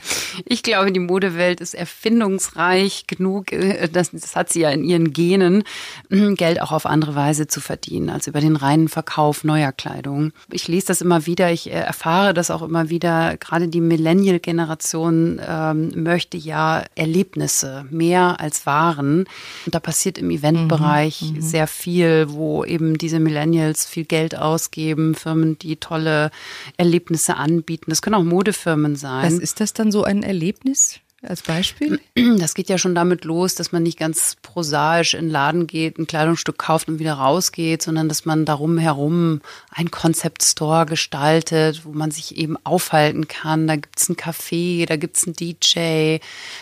Ich 0.47 0.63
glaube, 0.63 0.91
die 0.91 1.01
Modewelt 1.01 1.61
ist 1.61 1.75
erfindungsreich 1.75 3.07
genug, 3.07 3.53
äh, 3.53 3.89
das, 3.93 4.11
das 4.11 4.35
hat 4.35 4.51
sie 4.51 4.61
ja 4.61 4.71
in 4.71 4.85
ihren 4.85 5.13
Genen, 5.13 5.63
hm, 6.11 6.37
Geld 6.37 6.63
auch 6.63 6.73
auf 6.73 6.87
andere 6.87 7.15
Weise 7.15 7.47
zu 7.47 7.61
verdienen, 7.61 8.09
als 8.09 8.27
über 8.27 8.41
den 8.41 8.57
reinen 8.57 8.89
Verkauf 8.89 9.45
neuer 9.45 9.73
Kleidung. 9.73 10.33
Ich 10.51 10.69
lese 10.69 10.87
das 10.87 11.03
immer 11.03 11.27
wieder, 11.27 11.53
ich 11.53 11.71
äh, 11.71 11.75
erfahre 11.75 12.33
das 12.33 12.51
auch 12.51 12.63
immer 12.63 12.89
wieder. 12.89 13.37
Gerade 13.37 13.69
die 13.69 13.83
Millennial-Generation 13.83 15.41
ähm, 15.47 16.03
möchte 16.03 16.39
ja 16.39 16.85
Erlebnisse 16.95 17.85
mehr 17.91 18.41
als 18.41 18.65
Waren. 18.65 19.27
Und 19.67 19.75
da 19.75 19.81
passiert 19.81 20.17
im 20.17 20.31
Eventbereich 20.31 21.23
mhm, 21.23 21.37
mhm. 21.37 21.41
sehr 21.43 21.67
viel, 21.67 22.27
wo 22.31 22.65
eben 22.65 22.97
diese 22.97 23.21
Millennials 23.21 23.85
viel 23.87 24.05
Geld 24.05 24.39
ausgeben, 24.65 25.15
Firmen, 25.15 25.59
die 25.59 25.77
tolle 25.77 26.31
Erlebnisse 26.77 27.37
anbieten. 27.37 27.87
Das 27.89 28.03
können 28.03 28.17
auch 28.17 28.25
Modefirmen 28.25 28.97
sein. 28.97 29.25
Was 29.25 29.39
ist 29.39 29.61
das 29.61 29.73
dann 29.73 29.93
so 29.93 30.05
ein 30.05 30.23
Erlebnis? 30.23 31.01
Als 31.29 31.43
Beispiel? 31.43 32.01
Das 32.39 32.55
geht 32.55 32.69
ja 32.69 32.79
schon 32.79 32.95
damit 32.95 33.25
los, 33.25 33.55
dass 33.55 33.73
man 33.73 33.83
nicht 33.83 33.99
ganz 33.99 34.37
prosaisch 34.43 35.15
in 35.15 35.27
den 35.27 35.31
Laden 35.31 35.67
geht, 35.67 35.99
ein 35.99 36.07
Kleidungsstück 36.07 36.59
kauft 36.59 36.89
und 36.89 36.99
wieder 36.99 37.15
rausgeht, 37.15 37.83
sondern 37.83 38.09
dass 38.09 38.25
man 38.25 38.45
darum 38.45 38.79
herum 38.79 39.41
ein 39.71 39.91
Concept 39.91 40.43
Store 40.43 40.87
gestaltet, 40.87 41.85
wo 41.85 41.93
man 41.93 42.11
sich 42.11 42.37
eben 42.37 42.57
aufhalten 42.65 43.29
kann. 43.29 43.67
Da 43.67 43.77
gibt's 43.77 44.09
ein 44.09 44.17
Café, 44.17 44.87
da 44.87 44.97
gibt's 44.97 45.27
ein 45.27 45.33
DJ, 45.33 46.19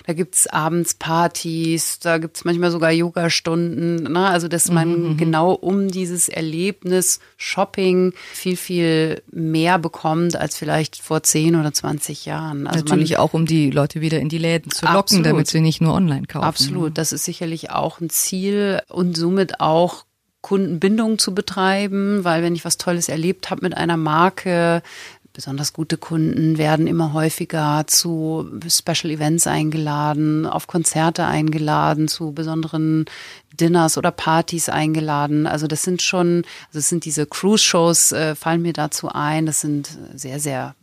da 0.06 0.12
gibt's 0.14 0.46
abends 0.46 0.94
Partys, 0.94 1.98
da 1.98 2.18
gibt's 2.18 2.44
manchmal 2.44 2.70
sogar 2.70 2.90
Yoga-Stunden. 2.90 4.04
Ne? 4.04 4.26
Also 4.26 4.48
dass 4.48 4.70
man 4.70 4.88
mhm, 4.88 5.08
mhm. 5.08 5.16
genau 5.16 5.52
um 5.52 5.88
dieses 5.88 6.28
Erlebnis 6.28 7.20
Shopping 7.36 8.12
viel, 8.32 8.56
viel 8.56 9.22
mehr 9.30 9.78
bekommt 9.78 10.36
als 10.36 10.56
vielleicht 10.56 10.96
vor 10.96 11.22
10 11.22 11.56
oder 11.56 11.72
20 11.72 12.26
Jahren. 12.26 12.66
Also 12.66 12.84
Natürlich 12.84 13.16
auch, 13.18 13.34
um 13.34 13.46
die 13.46 13.70
Leute 13.70 14.00
wieder 14.00 14.20
in 14.20 14.28
die 14.28 14.38
Läden 14.38 14.51
Läden 14.52 14.70
zu 14.70 14.84
locken, 14.86 14.98
Absolut. 14.98 15.26
damit 15.26 15.46
sie 15.48 15.60
nicht 15.60 15.80
nur 15.80 15.94
online 15.94 16.26
kaufen. 16.26 16.44
Absolut, 16.44 16.98
das 16.98 17.12
ist 17.12 17.24
sicherlich 17.24 17.70
auch 17.70 18.00
ein 18.00 18.10
Ziel 18.10 18.80
und 18.88 19.16
somit 19.16 19.60
auch 19.60 20.04
Kundenbindung 20.42 21.18
zu 21.18 21.34
betreiben, 21.34 22.24
weil 22.24 22.42
wenn 22.42 22.54
ich 22.54 22.64
was 22.64 22.76
Tolles 22.76 23.08
erlebt 23.08 23.50
habe 23.50 23.62
mit 23.62 23.76
einer 23.76 23.96
Marke, 23.96 24.82
besonders 25.32 25.72
gute 25.72 25.96
Kunden 25.96 26.58
werden 26.58 26.86
immer 26.86 27.12
häufiger 27.12 27.84
zu 27.86 28.50
Special 28.68 29.10
Events 29.10 29.46
eingeladen, 29.46 30.46
auf 30.46 30.66
Konzerte 30.66 31.24
eingeladen, 31.24 32.08
zu 32.08 32.32
besonderen 32.32 33.06
Dinners 33.58 33.96
oder 33.96 34.10
Partys 34.10 34.68
eingeladen. 34.68 35.46
Also 35.46 35.66
das 35.66 35.82
sind 35.82 36.02
schon, 36.02 36.44
also 36.68 36.80
es 36.80 36.88
sind 36.88 37.04
diese 37.04 37.26
Cruise-Shows, 37.26 38.12
äh, 38.12 38.34
fallen 38.34 38.62
mir 38.62 38.72
dazu 38.72 39.08
ein. 39.08 39.46
Das 39.46 39.60
sind 39.60 39.96
sehr, 40.14 40.40
sehr 40.40 40.74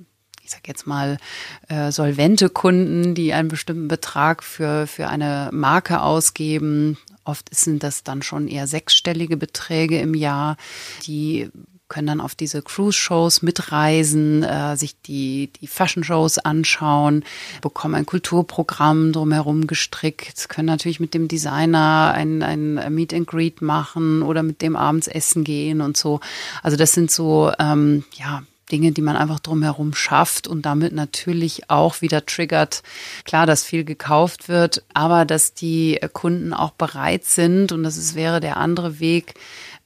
ich 0.49 0.55
sag 0.55 0.67
jetzt 0.67 0.87
mal, 0.87 1.19
äh, 1.67 1.91
solvente 1.91 2.49
Kunden, 2.49 3.13
die 3.13 3.33
einen 3.33 3.49
bestimmten 3.49 3.87
Betrag 3.87 4.43
für, 4.43 4.87
für 4.87 5.07
eine 5.07 5.49
Marke 5.53 6.01
ausgeben. 6.01 6.97
Oft 7.23 7.53
sind 7.53 7.83
das 7.83 8.03
dann 8.03 8.23
schon 8.23 8.47
eher 8.47 8.65
sechsstellige 8.65 9.37
Beträge 9.37 9.99
im 9.99 10.15
Jahr, 10.15 10.57
die 11.05 11.51
können 11.87 12.07
dann 12.07 12.21
auf 12.21 12.33
diese 12.33 12.63
Cruise-Shows 12.63 13.43
mitreisen, 13.43 14.43
äh, 14.43 14.75
sich 14.75 14.99
die, 15.01 15.51
die 15.61 15.67
Fashion-Shows 15.67 16.39
anschauen, 16.39 17.23
bekommen 17.61 17.93
ein 17.93 18.05
Kulturprogramm 18.07 19.11
drumherum 19.11 19.67
gestrickt, 19.67 20.49
können 20.49 20.67
natürlich 20.67 20.99
mit 20.99 21.13
dem 21.13 21.27
Designer 21.27 22.13
ein, 22.15 22.41
ein 22.41 22.93
Meet 22.93 23.13
and 23.13 23.27
Greet 23.27 23.61
machen 23.61 24.23
oder 24.23 24.41
mit 24.41 24.63
dem 24.63 24.75
abends 24.75 25.07
essen 25.07 25.43
gehen 25.43 25.81
und 25.81 25.95
so. 25.95 26.19
Also 26.63 26.75
das 26.75 26.93
sind 26.93 27.11
so, 27.11 27.51
ähm, 27.59 28.03
ja, 28.15 28.43
Dinge, 28.71 28.91
die 28.91 29.01
man 29.01 29.15
einfach 29.15 29.39
drumherum 29.39 29.93
schafft 29.93 30.47
und 30.47 30.65
damit 30.65 30.93
natürlich 30.93 31.69
auch 31.69 32.01
wieder 32.01 32.25
triggert. 32.25 32.83
Klar, 33.25 33.45
dass 33.45 33.63
viel 33.63 33.83
gekauft 33.83 34.49
wird, 34.49 34.83
aber 34.93 35.25
dass 35.25 35.53
die 35.53 35.99
Kunden 36.13 36.53
auch 36.53 36.71
bereit 36.71 37.25
sind 37.25 37.71
und 37.71 37.83
das 37.83 37.97
ist, 37.97 38.15
wäre 38.15 38.39
der 38.39 38.57
andere 38.57 38.99
Weg, 38.99 39.35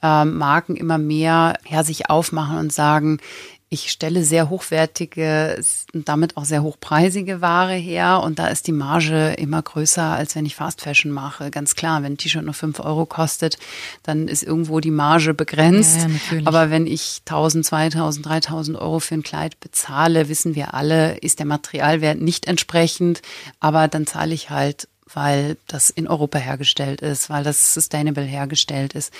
äh, 0.04 0.26
Marken 0.26 0.76
immer 0.76 0.98
mehr 0.98 1.58
ja, 1.68 1.84
sich 1.84 2.10
aufmachen 2.10 2.58
und 2.58 2.74
sagen, 2.74 3.20
ich 3.74 3.92
stelle 3.92 4.24
sehr 4.24 4.50
hochwertige 4.50 5.60
und 5.94 6.08
damit 6.08 6.38
auch 6.38 6.46
sehr 6.46 6.62
hochpreisige 6.62 7.42
Ware 7.42 7.74
her 7.74 8.22
und 8.24 8.38
da 8.38 8.48
ist 8.48 8.68
die 8.68 8.72
Marge 8.72 9.34
immer 9.34 9.62
größer, 9.62 10.04
als 10.04 10.36
wenn 10.36 10.46
ich 10.46 10.56
Fast 10.56 10.82
Fashion 10.82 11.12
mache. 11.12 11.50
Ganz 11.50 11.74
klar, 11.76 12.04
wenn 12.04 12.14
ein 12.14 12.18
T-Shirt 12.18 12.46
nur 12.46 12.54
fünf 12.54 12.80
Euro 12.80 13.08
kostet, 13.08 13.58
dann 14.04 14.28
ist 14.28 14.44
irgendwo 14.44 14.80
die 14.80 14.92
Marge 14.92 15.34
begrenzt. 15.34 16.02
Ja, 16.02 16.38
ja, 16.38 16.42
Aber 16.46 16.70
wenn 16.70 16.86
ich 16.86 17.22
1000, 17.26 17.66
2000, 17.66 18.26
3000 18.26 18.78
Euro 18.78 19.00
für 19.00 19.16
ein 19.16 19.24
Kleid 19.24 19.60
bezahle, 19.60 20.30
wissen 20.30 20.54
wir 20.54 20.76
alle, 20.76 21.18
ist 21.18 21.40
der 21.40 21.48
Materialwert 21.48 22.22
nicht 22.22 22.48
entsprechend. 22.48 23.24
Aber 23.60 23.88
dann 23.88 24.06
zahle 24.06 24.36
ich 24.36 24.52
halt 24.52 24.88
weil 25.16 25.58
das 25.68 25.92
in 25.92 26.08
Europa 26.08 26.40
hergestellt 26.40 27.02
ist, 27.02 27.30
weil 27.30 27.44
das 27.44 27.74
sustainable 27.76 28.24
hergestellt 28.24 28.94
ist 28.94 29.14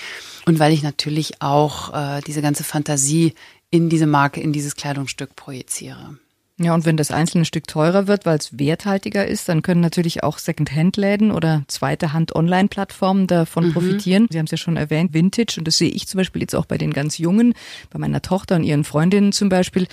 und 0.48 0.58
weil 0.58 0.74
ich 0.74 0.82
natürlich 0.82 1.40
auch 1.42 1.94
äh, 1.94 2.22
diese 2.26 2.42
ganze 2.42 2.64
Fantasie 2.64 3.36
in 3.74 3.90
diese 3.90 4.06
Marke, 4.06 4.40
in 4.40 4.54
dieses 4.54 4.76
Kleidungsstück 4.76 5.36
projiziere. 5.36 6.20
Ja, 6.60 6.76
und 6.76 6.86
wenn 6.86 6.96
das 6.96 7.10
einzelne 7.10 7.44
Stück 7.44 7.68
teurer 7.68 8.06
wird, 8.06 8.28
weil 8.28 8.38
es 8.38 8.60
werthaltiger 8.60 9.26
ist, 9.26 9.50
dann 9.50 9.64
können 9.64 9.82
natürlich 9.82 10.22
auch 10.22 10.38
Second-Hand-Läden 10.38 11.32
oder 11.32 11.64
zweite 11.68 12.14
Hand-Online-Plattformen 12.14 13.26
davon 13.26 13.70
mhm. 13.70 13.74
profitieren. 13.74 14.28
Sie 14.30 14.38
haben 14.38 14.46
es 14.46 14.52
ja 14.52 14.58
schon 14.58 14.78
erwähnt, 14.78 15.16
Vintage, 15.16 15.56
und 15.58 15.68
das 15.68 15.80
sehe 15.80 15.90
ich 15.90 16.08
zum 16.08 16.20
Beispiel 16.20 16.44
jetzt 16.44 16.54
auch 16.54 16.68
bei 16.68 16.78
den 16.78 16.94
ganz 16.94 17.18
Jungen, 17.18 17.56
bei 17.90 17.98
meiner 17.98 18.22
Tochter 18.22 18.58
und 18.58 18.64
ihren 18.64 18.84
Freundinnen 18.84 19.32
zum 19.32 19.50
Beispiel 19.50 19.88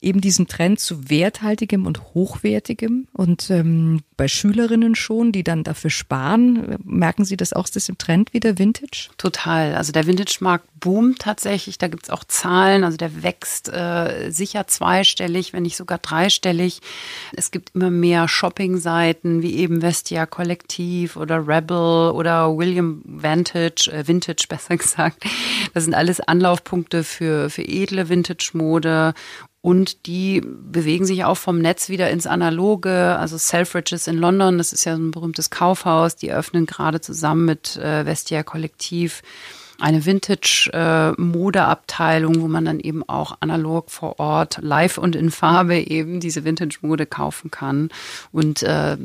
eben 0.00 0.20
diesen 0.20 0.46
Trend 0.46 0.78
zu 0.78 1.10
werthaltigem 1.10 1.86
und 1.86 2.14
hochwertigem. 2.14 3.08
Und 3.12 3.50
ähm, 3.50 4.00
bei 4.16 4.28
Schülerinnen 4.28 4.94
schon, 4.94 5.32
die 5.32 5.42
dann 5.42 5.64
dafür 5.64 5.90
sparen, 5.90 6.76
merken 6.84 7.24
Sie 7.24 7.36
das 7.36 7.52
auch, 7.52 7.64
ist 7.64 7.76
das 7.76 7.88
im 7.88 7.98
Trend 7.98 8.32
wieder 8.32 8.58
Vintage? 8.58 9.08
Total. 9.18 9.74
Also 9.74 9.92
der 9.92 10.06
Vintage-Markt 10.06 10.66
boomt 10.78 11.18
tatsächlich. 11.20 11.78
Da 11.78 11.88
gibt's 11.88 12.10
auch 12.10 12.22
Zahlen. 12.24 12.84
Also 12.84 12.96
der 12.96 13.22
wächst 13.24 13.68
äh, 13.72 14.30
sicher 14.30 14.68
zweistellig, 14.68 15.52
wenn 15.52 15.64
nicht 15.64 15.76
sogar 15.76 15.98
dreistellig. 15.98 16.80
Es 17.32 17.50
gibt 17.50 17.74
immer 17.74 17.90
mehr 17.90 18.28
Shopping-Seiten 18.28 19.42
wie 19.42 19.56
eben 19.56 19.80
Vestia 19.80 20.26
Kollektiv 20.26 21.16
oder 21.16 21.46
Rebel 21.46 22.12
oder 22.12 22.56
William 22.56 23.02
Vantage, 23.04 23.90
äh, 23.92 24.06
Vintage 24.06 24.46
besser 24.48 24.76
gesagt. 24.76 25.24
Das 25.74 25.84
sind 25.84 25.94
alles 25.94 26.20
Anlaufpunkte 26.20 27.02
für, 27.02 27.50
für 27.50 27.62
edle 27.62 28.08
Vintage-Mode 28.08 29.14
und 29.60 30.06
die 30.06 30.40
bewegen 30.40 31.04
sich 31.04 31.24
auch 31.24 31.36
vom 31.36 31.58
Netz 31.58 31.88
wieder 31.88 32.10
ins 32.10 32.26
Analoge. 32.26 33.16
Also 33.18 33.36
Selfridges 33.36 34.06
in 34.06 34.16
London, 34.16 34.58
das 34.58 34.72
ist 34.72 34.84
ja 34.84 34.94
ein 34.94 35.10
berühmtes 35.10 35.50
Kaufhaus, 35.50 36.14
die 36.16 36.32
öffnen 36.32 36.66
gerade 36.66 37.00
zusammen 37.00 37.44
mit 37.44 37.76
äh, 37.76 38.04
Vestia 38.04 38.44
Kollektiv 38.44 39.22
eine 39.80 40.04
Vintage-Mode-Abteilung, 40.04 42.34
äh, 42.34 42.40
wo 42.40 42.48
man 42.48 42.64
dann 42.64 42.80
eben 42.80 43.08
auch 43.08 43.36
analog 43.40 43.90
vor 43.90 44.18
Ort, 44.18 44.58
live 44.60 44.98
und 44.98 45.14
in 45.14 45.30
Farbe 45.30 45.78
eben 45.78 46.18
diese 46.20 46.44
Vintage-Mode 46.44 47.06
kaufen 47.06 47.52
kann. 47.52 47.90
Und 48.32 48.64
äh, 48.64 48.96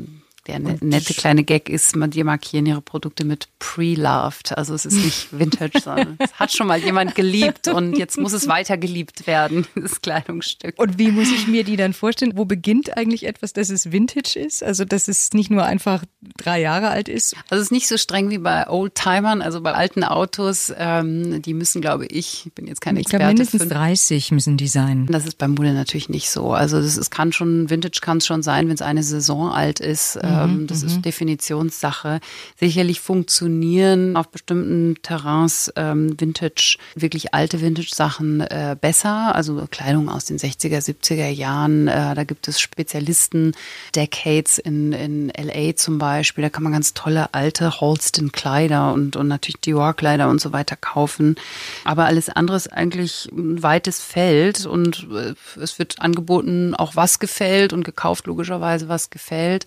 der 0.46 0.58
ne, 0.58 0.76
nette 0.80 1.14
kleine 1.14 1.44
Gag 1.44 1.68
ist, 1.68 1.96
man, 1.96 2.10
die 2.10 2.22
markieren 2.22 2.66
ihre 2.66 2.82
Produkte 2.82 3.24
mit 3.24 3.48
pre-loved. 3.58 4.56
Also 4.56 4.74
es 4.74 4.84
ist 4.84 5.02
nicht 5.02 5.38
Vintage, 5.38 5.80
sondern 5.80 6.16
es 6.18 6.34
hat 6.34 6.52
schon 6.52 6.66
mal 6.66 6.78
jemand 6.78 7.14
geliebt 7.14 7.68
und 7.68 7.96
jetzt 7.96 8.18
muss 8.18 8.32
es 8.32 8.46
weiter 8.46 8.76
geliebt 8.76 9.26
werden, 9.26 9.66
das 9.74 10.02
Kleidungsstück. 10.02 10.78
Und 10.78 10.98
wie 10.98 11.10
muss 11.10 11.28
ich 11.30 11.46
mir 11.46 11.64
die 11.64 11.76
dann 11.76 11.92
vorstellen? 11.92 12.32
Wo 12.36 12.44
beginnt 12.44 12.96
eigentlich 12.96 13.26
etwas, 13.26 13.52
dass 13.52 13.70
es 13.70 13.90
Vintage 13.92 14.38
ist? 14.38 14.62
Also 14.62 14.84
dass 14.84 15.08
es 15.08 15.32
nicht 15.32 15.50
nur 15.50 15.64
einfach 15.64 16.04
drei 16.36 16.60
Jahre 16.60 16.88
alt 16.88 17.08
ist? 17.08 17.34
Also 17.48 17.60
es 17.60 17.68
ist 17.68 17.72
nicht 17.72 17.88
so 17.88 17.96
streng 17.96 18.30
wie 18.30 18.38
bei 18.38 18.68
Oldtimern, 18.68 19.40
also 19.40 19.60
bei 19.60 19.72
alten 19.72 20.04
Autos. 20.04 20.72
Ähm, 20.76 21.40
die 21.42 21.54
müssen, 21.54 21.80
glaube 21.80 22.06
ich, 22.06 22.46
ich 22.46 22.52
bin 22.54 22.66
jetzt 22.66 22.80
keine 22.80 23.00
Experte. 23.00 23.16
Ich 23.16 23.20
glaube, 23.20 23.34
mindestens 23.34 23.68
30 23.68 24.32
müssen 24.32 24.56
die 24.56 24.68
sein. 24.68 25.06
Das 25.06 25.26
ist 25.26 25.38
bei 25.38 25.48
Mode 25.48 25.72
natürlich 25.72 26.08
nicht 26.08 26.30
so. 26.30 26.52
Also 26.52 26.78
ist, 26.78 27.10
kann 27.10 27.32
schon, 27.32 27.70
Vintage 27.70 28.00
kann 28.02 28.18
es 28.18 28.26
schon 28.26 28.42
sein, 28.42 28.68
wenn 28.68 28.74
es 28.74 28.82
eine 28.82 29.02
Saison 29.02 29.50
alt 29.50 29.80
ist. 29.80 30.16
Mhm, 30.16 30.33
ähm, 30.34 30.66
das 30.66 30.82
ist 30.82 30.96
mhm. 30.96 31.02
Definitionssache. 31.02 32.20
Sicherlich 32.58 33.00
funktionieren 33.00 34.16
auf 34.16 34.28
bestimmten 34.28 34.96
Terrains 35.02 35.72
ähm, 35.76 36.18
Vintage, 36.18 36.78
wirklich 36.94 37.34
alte 37.34 37.60
Vintage-Sachen 37.60 38.40
äh, 38.40 38.76
besser. 38.80 39.34
Also 39.34 39.66
Kleidung 39.70 40.08
aus 40.08 40.24
den 40.24 40.38
60er, 40.38 40.78
70er 40.78 41.28
Jahren. 41.28 41.88
Äh, 41.88 42.14
da 42.14 42.24
gibt 42.24 42.48
es 42.48 42.60
Spezialisten, 42.60 43.52
Decades 43.94 44.58
in, 44.58 44.92
in 44.92 45.28
LA 45.28 45.76
zum 45.76 45.98
Beispiel. 45.98 46.42
Da 46.42 46.50
kann 46.50 46.62
man 46.62 46.72
ganz 46.72 46.94
tolle 46.94 47.32
alte 47.32 47.80
Holston-Kleider 47.80 48.92
und, 48.92 49.16
und 49.16 49.28
natürlich 49.28 49.60
Dior-Kleider 49.60 50.28
und 50.28 50.40
so 50.40 50.52
weiter 50.52 50.76
kaufen. 50.76 51.36
Aber 51.84 52.06
alles 52.06 52.28
andere 52.28 52.56
ist 52.56 52.72
eigentlich 52.72 53.28
ein 53.32 53.62
weites 53.62 54.00
Feld 54.00 54.66
und 54.66 55.06
äh, 55.12 55.34
es 55.60 55.78
wird 55.78 56.00
angeboten, 56.00 56.74
auch 56.74 56.96
was 56.96 57.18
gefällt 57.18 57.72
und 57.72 57.84
gekauft 57.84 58.26
logischerweise, 58.26 58.88
was 58.88 59.10
gefällt. 59.10 59.66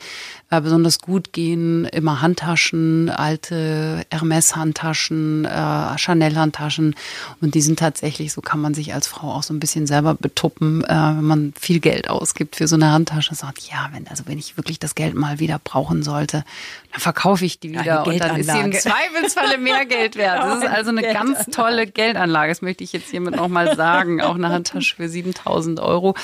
Äh, 0.50 0.57
besonders 0.62 1.00
gut 1.00 1.34
gehen 1.34 1.86
immer 1.86 2.22
Handtaschen, 2.22 3.10
alte 3.10 4.06
Hermes-Handtaschen, 4.12 5.46
äh, 5.46 5.98
Chanel-Handtaschen 5.98 6.96
und 7.42 7.56
die 7.56 7.62
sind 7.62 7.80
tatsächlich, 7.80 8.34
so 8.34 8.42
kann 8.42 8.60
man 8.60 8.74
sich 8.74 8.94
als 8.94 9.08
Frau 9.08 9.32
auch 9.32 9.44
so 9.44 9.54
ein 9.54 9.60
bisschen 9.60 9.88
selber 9.88 10.14
betuppen, 10.14 10.84
äh, 10.84 10.88
wenn 10.88 11.24
man 11.24 11.54
viel 11.60 11.80
Geld 11.80 12.10
ausgibt 12.10 12.56
für 12.56 12.68
so 12.68 12.76
eine 12.76 12.92
Handtasche, 12.92 13.36
sagt, 13.36 13.62
ja, 13.70 13.90
wenn, 13.94 14.08
also 14.08 14.24
wenn 14.28 14.38
ich 14.38 14.58
wirklich 14.58 14.80
das 14.80 14.96
Geld 14.96 15.16
mal 15.16 15.40
wieder 15.40 15.60
brauchen 15.64 16.04
sollte, 16.04 16.44
dann 16.92 17.02
verkaufe 17.02 17.46
ich 17.46 17.60
die 17.60 17.72
wieder 17.72 18.06
und 18.08 18.20
dann 18.20 18.38
ist 18.38 18.50
sie 18.50 18.60
im 18.60 18.72
Zweifelsfalle 18.72 19.58
mehr 19.58 19.86
Geld 19.86 20.16
wert. 20.18 20.40
Das 20.40 20.60
ist 20.60 20.68
also 20.68 20.90
eine 20.92 21.02
ganz 21.02 21.46
tolle 21.52 21.88
Geldanlage. 21.88 22.52
Das 22.52 22.62
möchte 22.62 22.84
ich 22.84 22.94
jetzt 22.94 23.10
hiermit 23.10 23.36
nochmal 23.36 23.76
sagen. 23.76 24.22
Auch 24.22 24.36
eine 24.36 24.50
Handtasche 24.50 24.96
für 24.96 25.10
7000 25.10 25.80
Euro. 25.80 26.16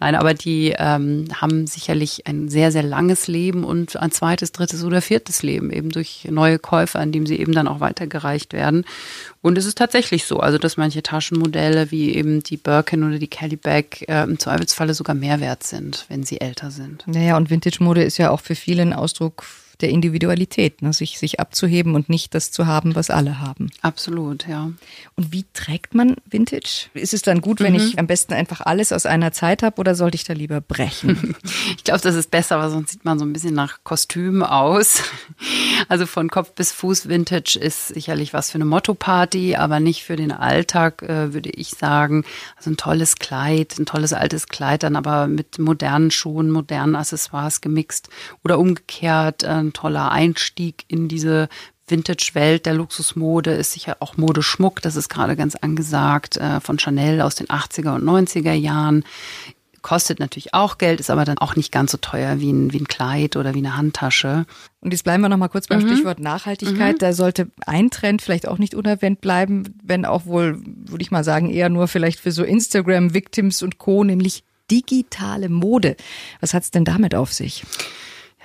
Nein, 0.00 0.14
aber 0.14 0.34
die 0.34 0.74
ähm, 0.76 1.28
haben 1.40 1.66
sicherlich 1.66 2.26
ein 2.26 2.48
sehr, 2.48 2.72
sehr 2.72 2.82
langes 2.82 3.28
Leben 3.28 3.64
und 3.64 3.75
ein 3.98 4.10
zweites, 4.10 4.52
drittes 4.52 4.84
oder 4.84 5.02
viertes 5.02 5.42
Leben, 5.42 5.70
eben 5.70 5.90
durch 5.90 6.26
neue 6.30 6.58
Käufe, 6.58 6.98
an 6.98 7.12
dem 7.12 7.26
sie 7.26 7.38
eben 7.38 7.52
dann 7.52 7.68
auch 7.68 7.80
weitergereicht 7.80 8.52
werden. 8.52 8.84
Und 9.42 9.58
es 9.58 9.66
ist 9.66 9.78
tatsächlich 9.78 10.24
so, 10.24 10.40
also 10.40 10.58
dass 10.58 10.76
manche 10.76 11.02
Taschenmodelle 11.02 11.90
wie 11.90 12.14
eben 12.14 12.42
die 12.42 12.56
Birkin 12.56 13.04
oder 13.04 13.18
die 13.18 13.28
Kelly 13.28 13.56
Bag 13.56 14.08
äh, 14.08 14.22
im 14.24 14.38
Zweifelsfalle 14.38 14.94
sogar 14.94 15.14
mehr 15.14 15.40
wert 15.40 15.62
sind, 15.62 16.06
wenn 16.08 16.24
sie 16.24 16.40
älter 16.40 16.70
sind. 16.70 17.04
Naja, 17.06 17.36
und 17.36 17.50
Vintage-Mode 17.50 18.02
ist 18.02 18.18
ja 18.18 18.30
auch 18.30 18.40
für 18.40 18.54
viele 18.54 18.82
ein 18.82 18.92
Ausdruck 18.92 19.44
der 19.80 19.90
Individualität, 19.90 20.82
ne? 20.82 20.92
sich, 20.92 21.18
sich 21.18 21.38
abzuheben 21.40 21.94
und 21.94 22.08
nicht 22.08 22.34
das 22.34 22.50
zu 22.50 22.66
haben, 22.66 22.94
was 22.94 23.10
alle 23.10 23.40
haben. 23.40 23.70
Absolut, 23.82 24.46
ja. 24.48 24.70
Und 25.16 25.32
wie 25.32 25.44
trägt 25.52 25.94
man 25.94 26.16
Vintage? 26.24 26.88
Ist 26.94 27.12
es 27.12 27.22
dann 27.22 27.40
gut, 27.40 27.60
wenn 27.60 27.74
mhm. 27.74 27.80
ich 27.80 27.98
am 27.98 28.06
besten 28.06 28.32
einfach 28.32 28.62
alles 28.62 28.92
aus 28.92 29.06
einer 29.06 29.32
Zeit 29.32 29.62
habe 29.62 29.78
oder 29.80 29.94
sollte 29.94 30.16
ich 30.16 30.24
da 30.24 30.32
lieber 30.32 30.60
brechen? 30.60 31.36
ich 31.76 31.84
glaube, 31.84 32.00
das 32.00 32.14
ist 32.14 32.30
besser, 32.30 32.58
weil 32.58 32.70
sonst 32.70 32.92
sieht 32.92 33.04
man 33.04 33.18
so 33.18 33.24
ein 33.24 33.32
bisschen 33.32 33.54
nach 33.54 33.80
Kostüm 33.84 34.42
aus. 34.42 35.02
Also 35.88 36.06
von 36.06 36.30
Kopf 36.30 36.52
bis 36.52 36.72
Fuß 36.72 37.08
Vintage 37.08 37.58
ist 37.60 37.88
sicherlich 37.88 38.32
was 38.32 38.50
für 38.50 38.56
eine 38.56 38.64
Motto-Party, 38.64 39.56
aber 39.56 39.78
nicht 39.80 40.04
für 40.04 40.16
den 40.16 40.32
Alltag, 40.32 41.02
äh, 41.02 41.34
würde 41.34 41.50
ich 41.50 41.70
sagen. 41.70 42.24
Also 42.56 42.70
ein 42.70 42.76
tolles 42.76 43.16
Kleid, 43.16 43.78
ein 43.78 43.86
tolles 43.86 44.12
altes 44.12 44.48
Kleid, 44.48 44.82
dann 44.82 44.96
aber 44.96 45.26
mit 45.26 45.58
modernen 45.58 46.10
Schuhen, 46.10 46.50
modernen 46.50 46.96
Accessoires 46.96 47.60
gemixt 47.60 48.08
oder 48.42 48.58
umgekehrt 48.58 49.42
äh, 49.42 49.65
ein 49.66 49.72
toller 49.72 50.10
Einstieg 50.10 50.84
in 50.88 51.08
diese 51.08 51.48
Vintage-Welt 51.88 52.66
der 52.66 52.74
Luxusmode 52.74 53.52
ist 53.52 53.72
sicher 53.72 53.98
auch 54.00 54.16
Modeschmuck. 54.16 54.82
Das 54.82 54.96
ist 54.96 55.08
gerade 55.08 55.36
ganz 55.36 55.54
angesagt 55.54 56.36
äh, 56.36 56.60
von 56.60 56.78
Chanel 56.78 57.20
aus 57.20 57.36
den 57.36 57.46
80er 57.46 57.94
und 57.94 58.04
90er 58.04 58.52
Jahren. 58.52 59.04
Kostet 59.82 60.18
natürlich 60.18 60.52
auch 60.52 60.78
Geld, 60.78 60.98
ist 60.98 61.10
aber 61.10 61.24
dann 61.24 61.38
auch 61.38 61.54
nicht 61.54 61.70
ganz 61.70 61.92
so 61.92 61.98
teuer 61.98 62.40
wie 62.40 62.50
ein, 62.50 62.72
wie 62.72 62.80
ein 62.80 62.88
Kleid 62.88 63.36
oder 63.36 63.54
wie 63.54 63.58
eine 63.58 63.76
Handtasche. 63.76 64.44
Und 64.80 64.92
jetzt 64.92 65.04
bleiben 65.04 65.22
wir 65.22 65.28
noch 65.28 65.36
mal 65.36 65.46
kurz 65.46 65.68
beim 65.68 65.80
mhm. 65.80 65.86
Stichwort 65.86 66.18
Nachhaltigkeit. 66.18 66.96
Mhm. 66.96 66.98
Da 66.98 67.12
sollte 67.12 67.52
ein 67.66 67.90
Trend 67.90 68.20
vielleicht 68.20 68.48
auch 68.48 68.58
nicht 68.58 68.74
unerwähnt 68.74 69.20
bleiben, 69.20 69.76
wenn 69.84 70.04
auch 70.04 70.26
wohl, 70.26 70.60
würde 70.64 71.02
ich 71.02 71.12
mal 71.12 71.22
sagen, 71.22 71.50
eher 71.50 71.68
nur 71.68 71.86
vielleicht 71.86 72.18
für 72.18 72.32
so 72.32 72.42
Instagram-Victims 72.42 73.62
und 73.62 73.78
Co., 73.78 74.02
nämlich 74.02 74.42
digitale 74.72 75.48
Mode. 75.48 75.96
Was 76.40 76.52
hat's 76.52 76.72
denn 76.72 76.84
damit 76.84 77.14
auf 77.14 77.32
sich? 77.32 77.62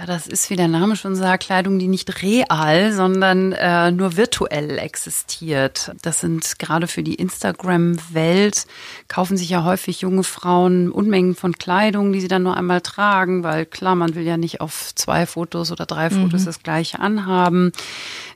Ja, 0.01 0.07
das 0.07 0.25
ist, 0.25 0.49
wie 0.49 0.55
der 0.55 0.67
Name 0.67 0.95
schon 0.95 1.15
sagt, 1.15 1.43
Kleidung, 1.43 1.77
die 1.77 1.87
nicht 1.87 2.23
real, 2.23 2.91
sondern 2.91 3.51
äh, 3.51 3.91
nur 3.91 4.17
virtuell 4.17 4.79
existiert. 4.79 5.91
Das 6.01 6.21
sind 6.21 6.57
gerade 6.57 6.87
für 6.87 7.03
die 7.03 7.13
Instagram-Welt, 7.13 8.65
kaufen 9.07 9.37
sich 9.37 9.51
ja 9.51 9.63
häufig 9.63 10.01
junge 10.01 10.23
Frauen 10.23 10.89
Unmengen 10.89 11.35
von 11.35 11.53
Kleidung, 11.53 12.13
die 12.13 12.19
sie 12.19 12.27
dann 12.27 12.41
nur 12.41 12.57
einmal 12.57 12.81
tragen, 12.81 13.43
weil 13.43 13.67
klar, 13.67 13.93
man 13.93 14.15
will 14.15 14.23
ja 14.23 14.37
nicht 14.37 14.59
auf 14.59 14.91
zwei 14.95 15.27
Fotos 15.27 15.71
oder 15.71 15.85
drei 15.85 16.09
Fotos 16.09 16.41
mhm. 16.41 16.45
das 16.45 16.63
gleiche 16.63 16.99
anhaben. 16.99 17.71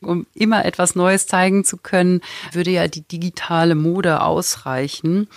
Um 0.01 0.27
immer 0.35 0.65
etwas 0.65 0.93
Neues 0.93 1.25
zeigen 1.25 1.65
zu 1.65 1.77
können, 1.77 2.21
würde 2.51 2.69
ja 2.69 2.87
die 2.87 3.07
digitale 3.07 3.73
Mode 3.73 4.21
ausreichen 4.21 5.27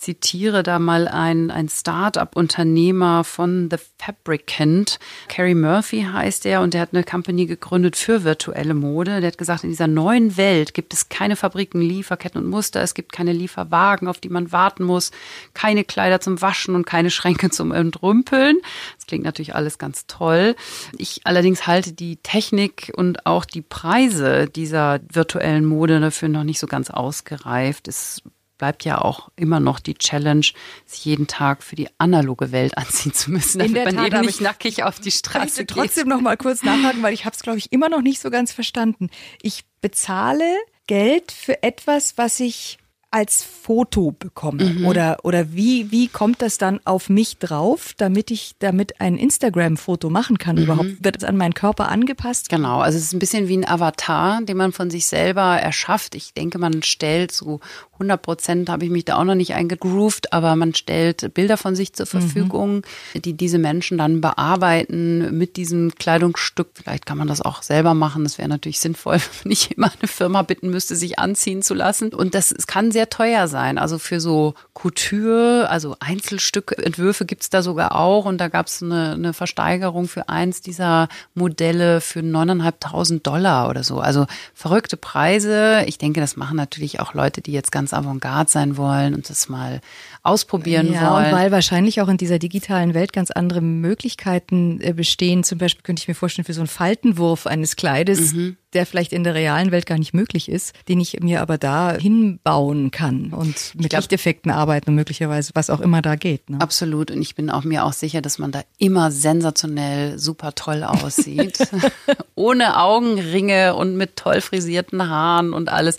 zitiere 0.00 0.62
da 0.62 0.78
mal 0.78 1.08
ein, 1.08 1.50
ein 1.50 1.68
Start-up-Unternehmer 1.68 3.22
von 3.22 3.68
The 3.70 3.76
Fabricant. 3.98 4.98
Carrie 5.28 5.54
Murphy 5.54 5.69
heißt 5.78 6.46
er 6.46 6.60
und 6.60 6.74
der 6.74 6.82
hat 6.82 6.90
eine 6.92 7.04
Company 7.04 7.46
gegründet 7.46 7.96
für 7.96 8.24
virtuelle 8.24 8.74
Mode. 8.74 9.20
Der 9.20 9.28
hat 9.28 9.38
gesagt, 9.38 9.64
in 9.64 9.70
dieser 9.70 9.86
neuen 9.86 10.36
Welt 10.36 10.74
gibt 10.74 10.92
es 10.92 11.08
keine 11.08 11.36
Fabriken, 11.36 11.80
Lieferketten 11.80 12.42
und 12.42 12.50
Muster. 12.50 12.82
Es 12.82 12.94
gibt 12.94 13.12
keine 13.12 13.32
Lieferwagen, 13.32 14.08
auf 14.08 14.18
die 14.18 14.28
man 14.28 14.52
warten 14.52 14.84
muss, 14.84 15.10
keine 15.54 15.84
Kleider 15.84 16.20
zum 16.20 16.40
Waschen 16.42 16.74
und 16.74 16.86
keine 16.86 17.10
Schränke 17.10 17.50
zum 17.50 17.72
Entrümpeln. 17.72 18.58
Das 18.96 19.06
klingt 19.06 19.24
natürlich 19.24 19.54
alles 19.54 19.78
ganz 19.78 20.06
toll. 20.06 20.56
Ich 20.98 21.20
allerdings 21.24 21.66
halte 21.66 21.92
die 21.92 22.16
Technik 22.16 22.92
und 22.96 23.26
auch 23.26 23.44
die 23.44 23.62
Preise 23.62 24.46
dieser 24.46 25.00
virtuellen 25.12 25.64
Mode 25.64 26.00
dafür 26.00 26.28
noch 26.28 26.44
nicht 26.44 26.58
so 26.58 26.66
ganz 26.66 26.90
ausgereift. 26.90 27.88
Es 27.88 28.22
bleibt 28.60 28.84
ja 28.84 29.00
auch 29.00 29.30
immer 29.36 29.58
noch 29.58 29.80
die 29.80 29.94
Challenge, 29.94 30.44
sich 30.84 31.04
jeden 31.06 31.26
Tag 31.26 31.62
für 31.62 31.76
die 31.76 31.88
analoge 31.96 32.52
Welt 32.52 32.76
anziehen 32.76 33.14
zu 33.14 33.30
müssen, 33.30 33.58
damit 33.58 33.70
In 33.70 33.74
der 33.74 33.92
man 33.92 34.06
eben 34.06 34.20
nicht 34.20 34.42
nackig 34.42 34.84
auf 34.84 35.00
die 35.00 35.10
Straße 35.10 35.64
geht. 35.64 35.70
trotzdem 35.70 36.08
noch 36.08 36.20
mal 36.20 36.36
kurz 36.36 36.62
nachhaken, 36.62 37.02
weil 37.02 37.14
ich 37.14 37.24
habe 37.24 37.34
es 37.34 37.42
glaube 37.42 37.56
ich 37.56 37.72
immer 37.72 37.88
noch 37.88 38.02
nicht 38.02 38.20
so 38.20 38.28
ganz 38.28 38.52
verstanden. 38.52 39.08
Ich 39.40 39.64
bezahle 39.80 40.44
Geld 40.86 41.32
für 41.32 41.62
etwas, 41.62 42.18
was 42.18 42.38
ich 42.38 42.79
als 43.10 43.42
Foto 43.42 44.12
bekomme? 44.12 44.64
Mhm. 44.64 44.86
Oder, 44.86 45.18
oder 45.24 45.52
wie, 45.52 45.90
wie 45.90 46.08
kommt 46.08 46.42
das 46.42 46.58
dann 46.58 46.80
auf 46.84 47.08
mich 47.08 47.38
drauf, 47.38 47.94
damit 47.96 48.30
ich 48.30 48.54
damit 48.58 49.00
ein 49.00 49.16
Instagram-Foto 49.16 50.10
machen 50.10 50.38
kann 50.38 50.56
mhm. 50.56 50.62
überhaupt? 50.62 51.04
Wird 51.04 51.18
es 51.18 51.24
an 51.24 51.36
meinen 51.36 51.54
Körper 51.54 51.88
angepasst? 51.88 52.48
Genau, 52.48 52.80
also 52.80 52.98
es 52.98 53.04
ist 53.04 53.12
ein 53.12 53.18
bisschen 53.18 53.48
wie 53.48 53.56
ein 53.56 53.68
Avatar, 53.68 54.42
den 54.42 54.56
man 54.56 54.72
von 54.72 54.90
sich 54.90 55.06
selber 55.06 55.58
erschafft. 55.60 56.14
Ich 56.14 56.34
denke, 56.34 56.58
man 56.58 56.82
stellt 56.82 57.32
so 57.32 57.60
100 58.00 58.22
Prozent 58.22 58.70
habe 58.70 58.84
ich 58.86 58.90
mich 58.90 59.04
da 59.04 59.16
auch 59.16 59.24
noch 59.24 59.34
nicht 59.34 59.54
eingegroovt, 59.54 60.32
aber 60.32 60.56
man 60.56 60.74
stellt 60.74 61.34
Bilder 61.34 61.58
von 61.58 61.76
sich 61.76 61.92
zur 61.92 62.06
mhm. 62.06 62.10
Verfügung, 62.10 62.76
mhm. 62.76 63.22
die 63.22 63.34
diese 63.34 63.58
Menschen 63.58 63.98
dann 63.98 64.22
bearbeiten 64.22 65.36
mit 65.36 65.56
diesem 65.56 65.94
Kleidungsstück. 65.94 66.70
Vielleicht 66.74 67.04
kann 67.04 67.18
man 67.18 67.28
das 67.28 67.42
auch 67.42 67.62
selber 67.62 67.92
machen. 67.92 68.24
Das 68.24 68.38
wäre 68.38 68.48
natürlich 68.48 68.80
sinnvoll, 68.80 69.18
wenn 69.42 69.52
ich 69.52 69.76
immer 69.76 69.92
eine 69.98 70.08
Firma 70.08 70.42
bitten 70.42 70.70
müsste, 70.70 70.96
sich 70.96 71.18
anziehen 71.18 71.62
zu 71.62 71.74
lassen. 71.74 72.14
Und 72.14 72.34
das 72.34 72.52
es 72.52 72.66
kann 72.66 72.90
sehr 72.90 72.99
teuer 73.08 73.48
sein. 73.48 73.78
Also 73.78 73.98
für 73.98 74.20
so 74.20 74.54
Couture, 74.74 75.68
also 75.70 75.96
Einzelstückentwürfe 76.00 77.24
gibt 77.24 77.42
es 77.42 77.50
da 77.50 77.62
sogar 77.62 77.94
auch. 77.94 78.24
Und 78.24 78.38
da 78.38 78.48
gab 78.48 78.66
es 78.66 78.82
eine, 78.82 79.12
eine 79.12 79.32
Versteigerung 79.32 80.08
für 80.08 80.28
eins 80.28 80.60
dieser 80.60 81.08
Modelle 81.34 82.00
für 82.00 82.20
9.500 82.20 83.22
Dollar 83.22 83.68
oder 83.68 83.84
so. 83.84 84.00
Also 84.00 84.26
verrückte 84.54 84.96
Preise. 84.96 85.84
Ich 85.86 85.98
denke, 85.98 86.20
das 86.20 86.36
machen 86.36 86.56
natürlich 86.56 87.00
auch 87.00 87.14
Leute, 87.14 87.40
die 87.40 87.52
jetzt 87.52 87.72
ganz 87.72 87.94
avantgarde 87.94 88.50
sein 88.50 88.76
wollen 88.76 89.14
und 89.14 89.30
das 89.30 89.48
mal 89.48 89.80
ausprobieren 90.22 90.92
ja, 90.92 91.12
wollen. 91.12 91.26
Und 91.26 91.32
weil 91.32 91.50
wahrscheinlich 91.50 92.00
auch 92.00 92.08
in 92.08 92.16
dieser 92.16 92.38
digitalen 92.38 92.94
Welt 92.94 93.12
ganz 93.12 93.30
andere 93.30 93.60
Möglichkeiten 93.60 94.80
äh, 94.80 94.92
bestehen. 94.92 95.44
Zum 95.44 95.58
Beispiel 95.58 95.82
könnte 95.82 96.00
ich 96.00 96.08
mir 96.08 96.14
vorstellen, 96.14 96.44
für 96.44 96.52
so 96.52 96.60
einen 96.60 96.68
Faltenwurf 96.68 97.46
eines 97.46 97.76
Kleides, 97.76 98.32
mhm 98.32 98.56
der 98.72 98.86
vielleicht 98.86 99.12
in 99.12 99.24
der 99.24 99.34
realen 99.34 99.72
Welt 99.72 99.86
gar 99.86 99.98
nicht 99.98 100.14
möglich 100.14 100.48
ist, 100.48 100.74
den 100.88 101.00
ich 101.00 101.20
mir 101.20 101.40
aber 101.40 101.58
da 101.58 101.96
hinbauen 101.96 102.90
kann 102.90 103.32
und 103.32 103.74
mit 103.74 103.90
glaub, 103.90 104.02
Lichteffekten 104.02 104.50
arbeiten 104.50 104.90
und 104.90 104.96
möglicherweise 104.96 105.52
was 105.54 105.70
auch 105.70 105.80
immer 105.80 106.02
da 106.02 106.14
geht. 106.14 106.48
Ne? 106.50 106.60
Absolut. 106.60 107.10
Und 107.10 107.20
ich 107.20 107.34
bin 107.34 107.50
auch 107.50 107.64
mir 107.64 107.84
auch 107.84 107.92
sicher, 107.92 108.20
dass 108.22 108.38
man 108.38 108.52
da 108.52 108.62
immer 108.78 109.10
sensationell 109.10 110.18
super 110.18 110.54
toll 110.54 110.84
aussieht. 110.84 111.58
Ohne 112.34 112.78
Augenringe 112.78 113.74
und 113.74 113.96
mit 113.96 114.16
toll 114.16 114.40
frisierten 114.40 115.08
Haaren 115.08 115.52
und 115.52 115.68
alles. 115.68 115.98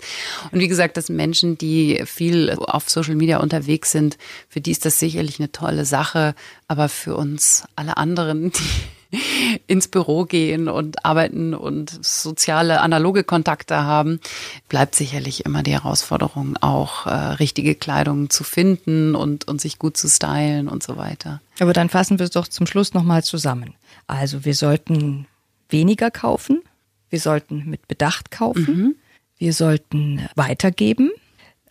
Und 0.50 0.60
wie 0.60 0.68
gesagt, 0.68 0.96
dass 0.96 1.08
Menschen, 1.08 1.58
die 1.58 2.02
viel 2.06 2.50
auf 2.58 2.88
Social 2.88 3.16
Media 3.16 3.38
unterwegs 3.38 3.90
sind, 4.12 4.22
für 4.48 4.60
die 4.60 4.70
ist 4.70 4.84
das 4.84 4.98
sicherlich 4.98 5.38
eine 5.38 5.52
tolle 5.52 5.84
Sache. 5.84 6.34
Aber 6.68 6.88
für 6.88 7.16
uns 7.16 7.64
alle 7.76 7.96
anderen, 7.96 8.52
die 8.52 8.92
ins 9.66 9.88
Büro 9.88 10.24
gehen 10.24 10.68
und 10.68 11.04
arbeiten 11.04 11.52
und 11.54 12.04
soziale 12.04 12.80
analoge 12.80 13.24
Kontakte 13.24 13.84
haben, 13.84 14.20
bleibt 14.68 14.94
sicherlich 14.94 15.44
immer 15.44 15.62
die 15.62 15.72
Herausforderung, 15.72 16.56
auch 16.62 17.06
äh, 17.06 17.10
richtige 17.10 17.74
Kleidung 17.74 18.30
zu 18.30 18.42
finden 18.42 19.14
und, 19.14 19.46
und 19.48 19.60
sich 19.60 19.78
gut 19.78 19.98
zu 19.98 20.08
stylen 20.08 20.68
und 20.68 20.82
so 20.82 20.96
weiter. 20.96 21.42
Aber 21.60 21.74
dann 21.74 21.90
fassen 21.90 22.18
wir 22.18 22.24
es 22.24 22.30
doch 22.30 22.48
zum 22.48 22.66
Schluss 22.66 22.94
nochmal 22.94 23.22
zusammen. 23.22 23.74
Also 24.06 24.46
wir 24.46 24.54
sollten 24.54 25.26
weniger 25.68 26.10
kaufen, 26.10 26.62
wir 27.10 27.20
sollten 27.20 27.68
mit 27.68 27.88
Bedacht 27.88 28.30
kaufen, 28.30 28.76
mhm. 28.76 28.94
wir 29.36 29.52
sollten 29.52 30.26
weitergeben, 30.36 31.10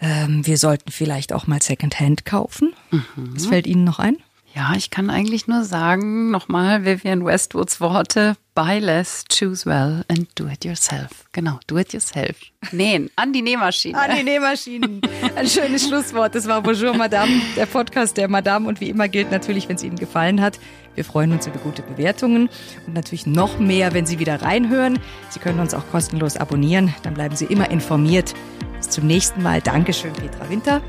ähm, 0.01 0.45
wir 0.45 0.57
sollten 0.57 0.91
vielleicht 0.91 1.31
auch 1.31 1.47
mal 1.47 1.61
Secondhand 1.61 2.25
kaufen. 2.25 2.73
Mhm. 2.89 3.05
Was 3.33 3.45
fällt 3.45 3.67
Ihnen 3.67 3.83
noch 3.83 3.99
ein? 3.99 4.17
Ja, 4.53 4.73
ich 4.75 4.89
kann 4.89 5.09
eigentlich 5.09 5.47
nur 5.47 5.63
sagen, 5.63 6.29
nochmal 6.29 6.83
Vivian 6.83 7.23
Westwoods 7.23 7.79
Worte, 7.79 8.35
buy 8.53 8.79
less, 8.79 9.23
choose 9.29 9.65
well 9.65 10.03
and 10.09 10.27
do 10.35 10.45
it 10.47 10.65
yourself. 10.65 11.25
Genau, 11.31 11.59
do 11.67 11.77
it 11.77 11.93
yourself. 11.93 12.35
Nähen, 12.73 13.09
an 13.15 13.31
die 13.31 13.41
Nähmaschine. 13.41 13.97
An 13.97 14.13
die 14.13 14.23
Nähmaschinen. 14.23 14.99
Ein 15.37 15.47
schönes 15.47 15.87
Schlusswort. 15.87 16.35
Das 16.35 16.47
war 16.47 16.61
Bonjour 16.61 16.93
Madame, 16.93 17.31
der 17.55 17.65
Podcast 17.65 18.17
der 18.17 18.27
Madame. 18.27 18.67
Und 18.67 18.81
wie 18.81 18.89
immer 18.89 19.07
gilt 19.07 19.31
natürlich, 19.31 19.69
wenn 19.69 19.77
es 19.77 19.83
Ihnen 19.83 19.97
gefallen 19.97 20.41
hat, 20.41 20.59
wir 20.95 21.05
freuen 21.05 21.31
uns 21.31 21.47
über 21.47 21.59
gute 21.59 21.81
Bewertungen 21.81 22.49
und 22.87 22.93
natürlich 22.93 23.25
noch 23.25 23.59
mehr, 23.59 23.93
wenn 23.93 24.05
Sie 24.05 24.19
wieder 24.19 24.41
reinhören. 24.41 24.99
Sie 25.29 25.39
können 25.39 25.59
uns 25.59 25.73
auch 25.73 25.87
kostenlos 25.91 26.37
abonnieren, 26.37 26.93
dann 27.03 27.13
bleiben 27.13 27.35
Sie 27.35 27.45
immer 27.45 27.69
informiert. 27.69 28.33
Bis 28.77 28.89
zum 28.89 29.07
nächsten 29.07 29.43
Mal. 29.43 29.61
Dankeschön, 29.61 30.13
Petra 30.13 30.49
Winter. 30.49 30.81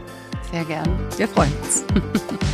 Sehr 0.50 0.64
gern. 0.64 0.88
Wir 1.16 1.28
freuen 1.28 1.52
uns. 1.62 1.84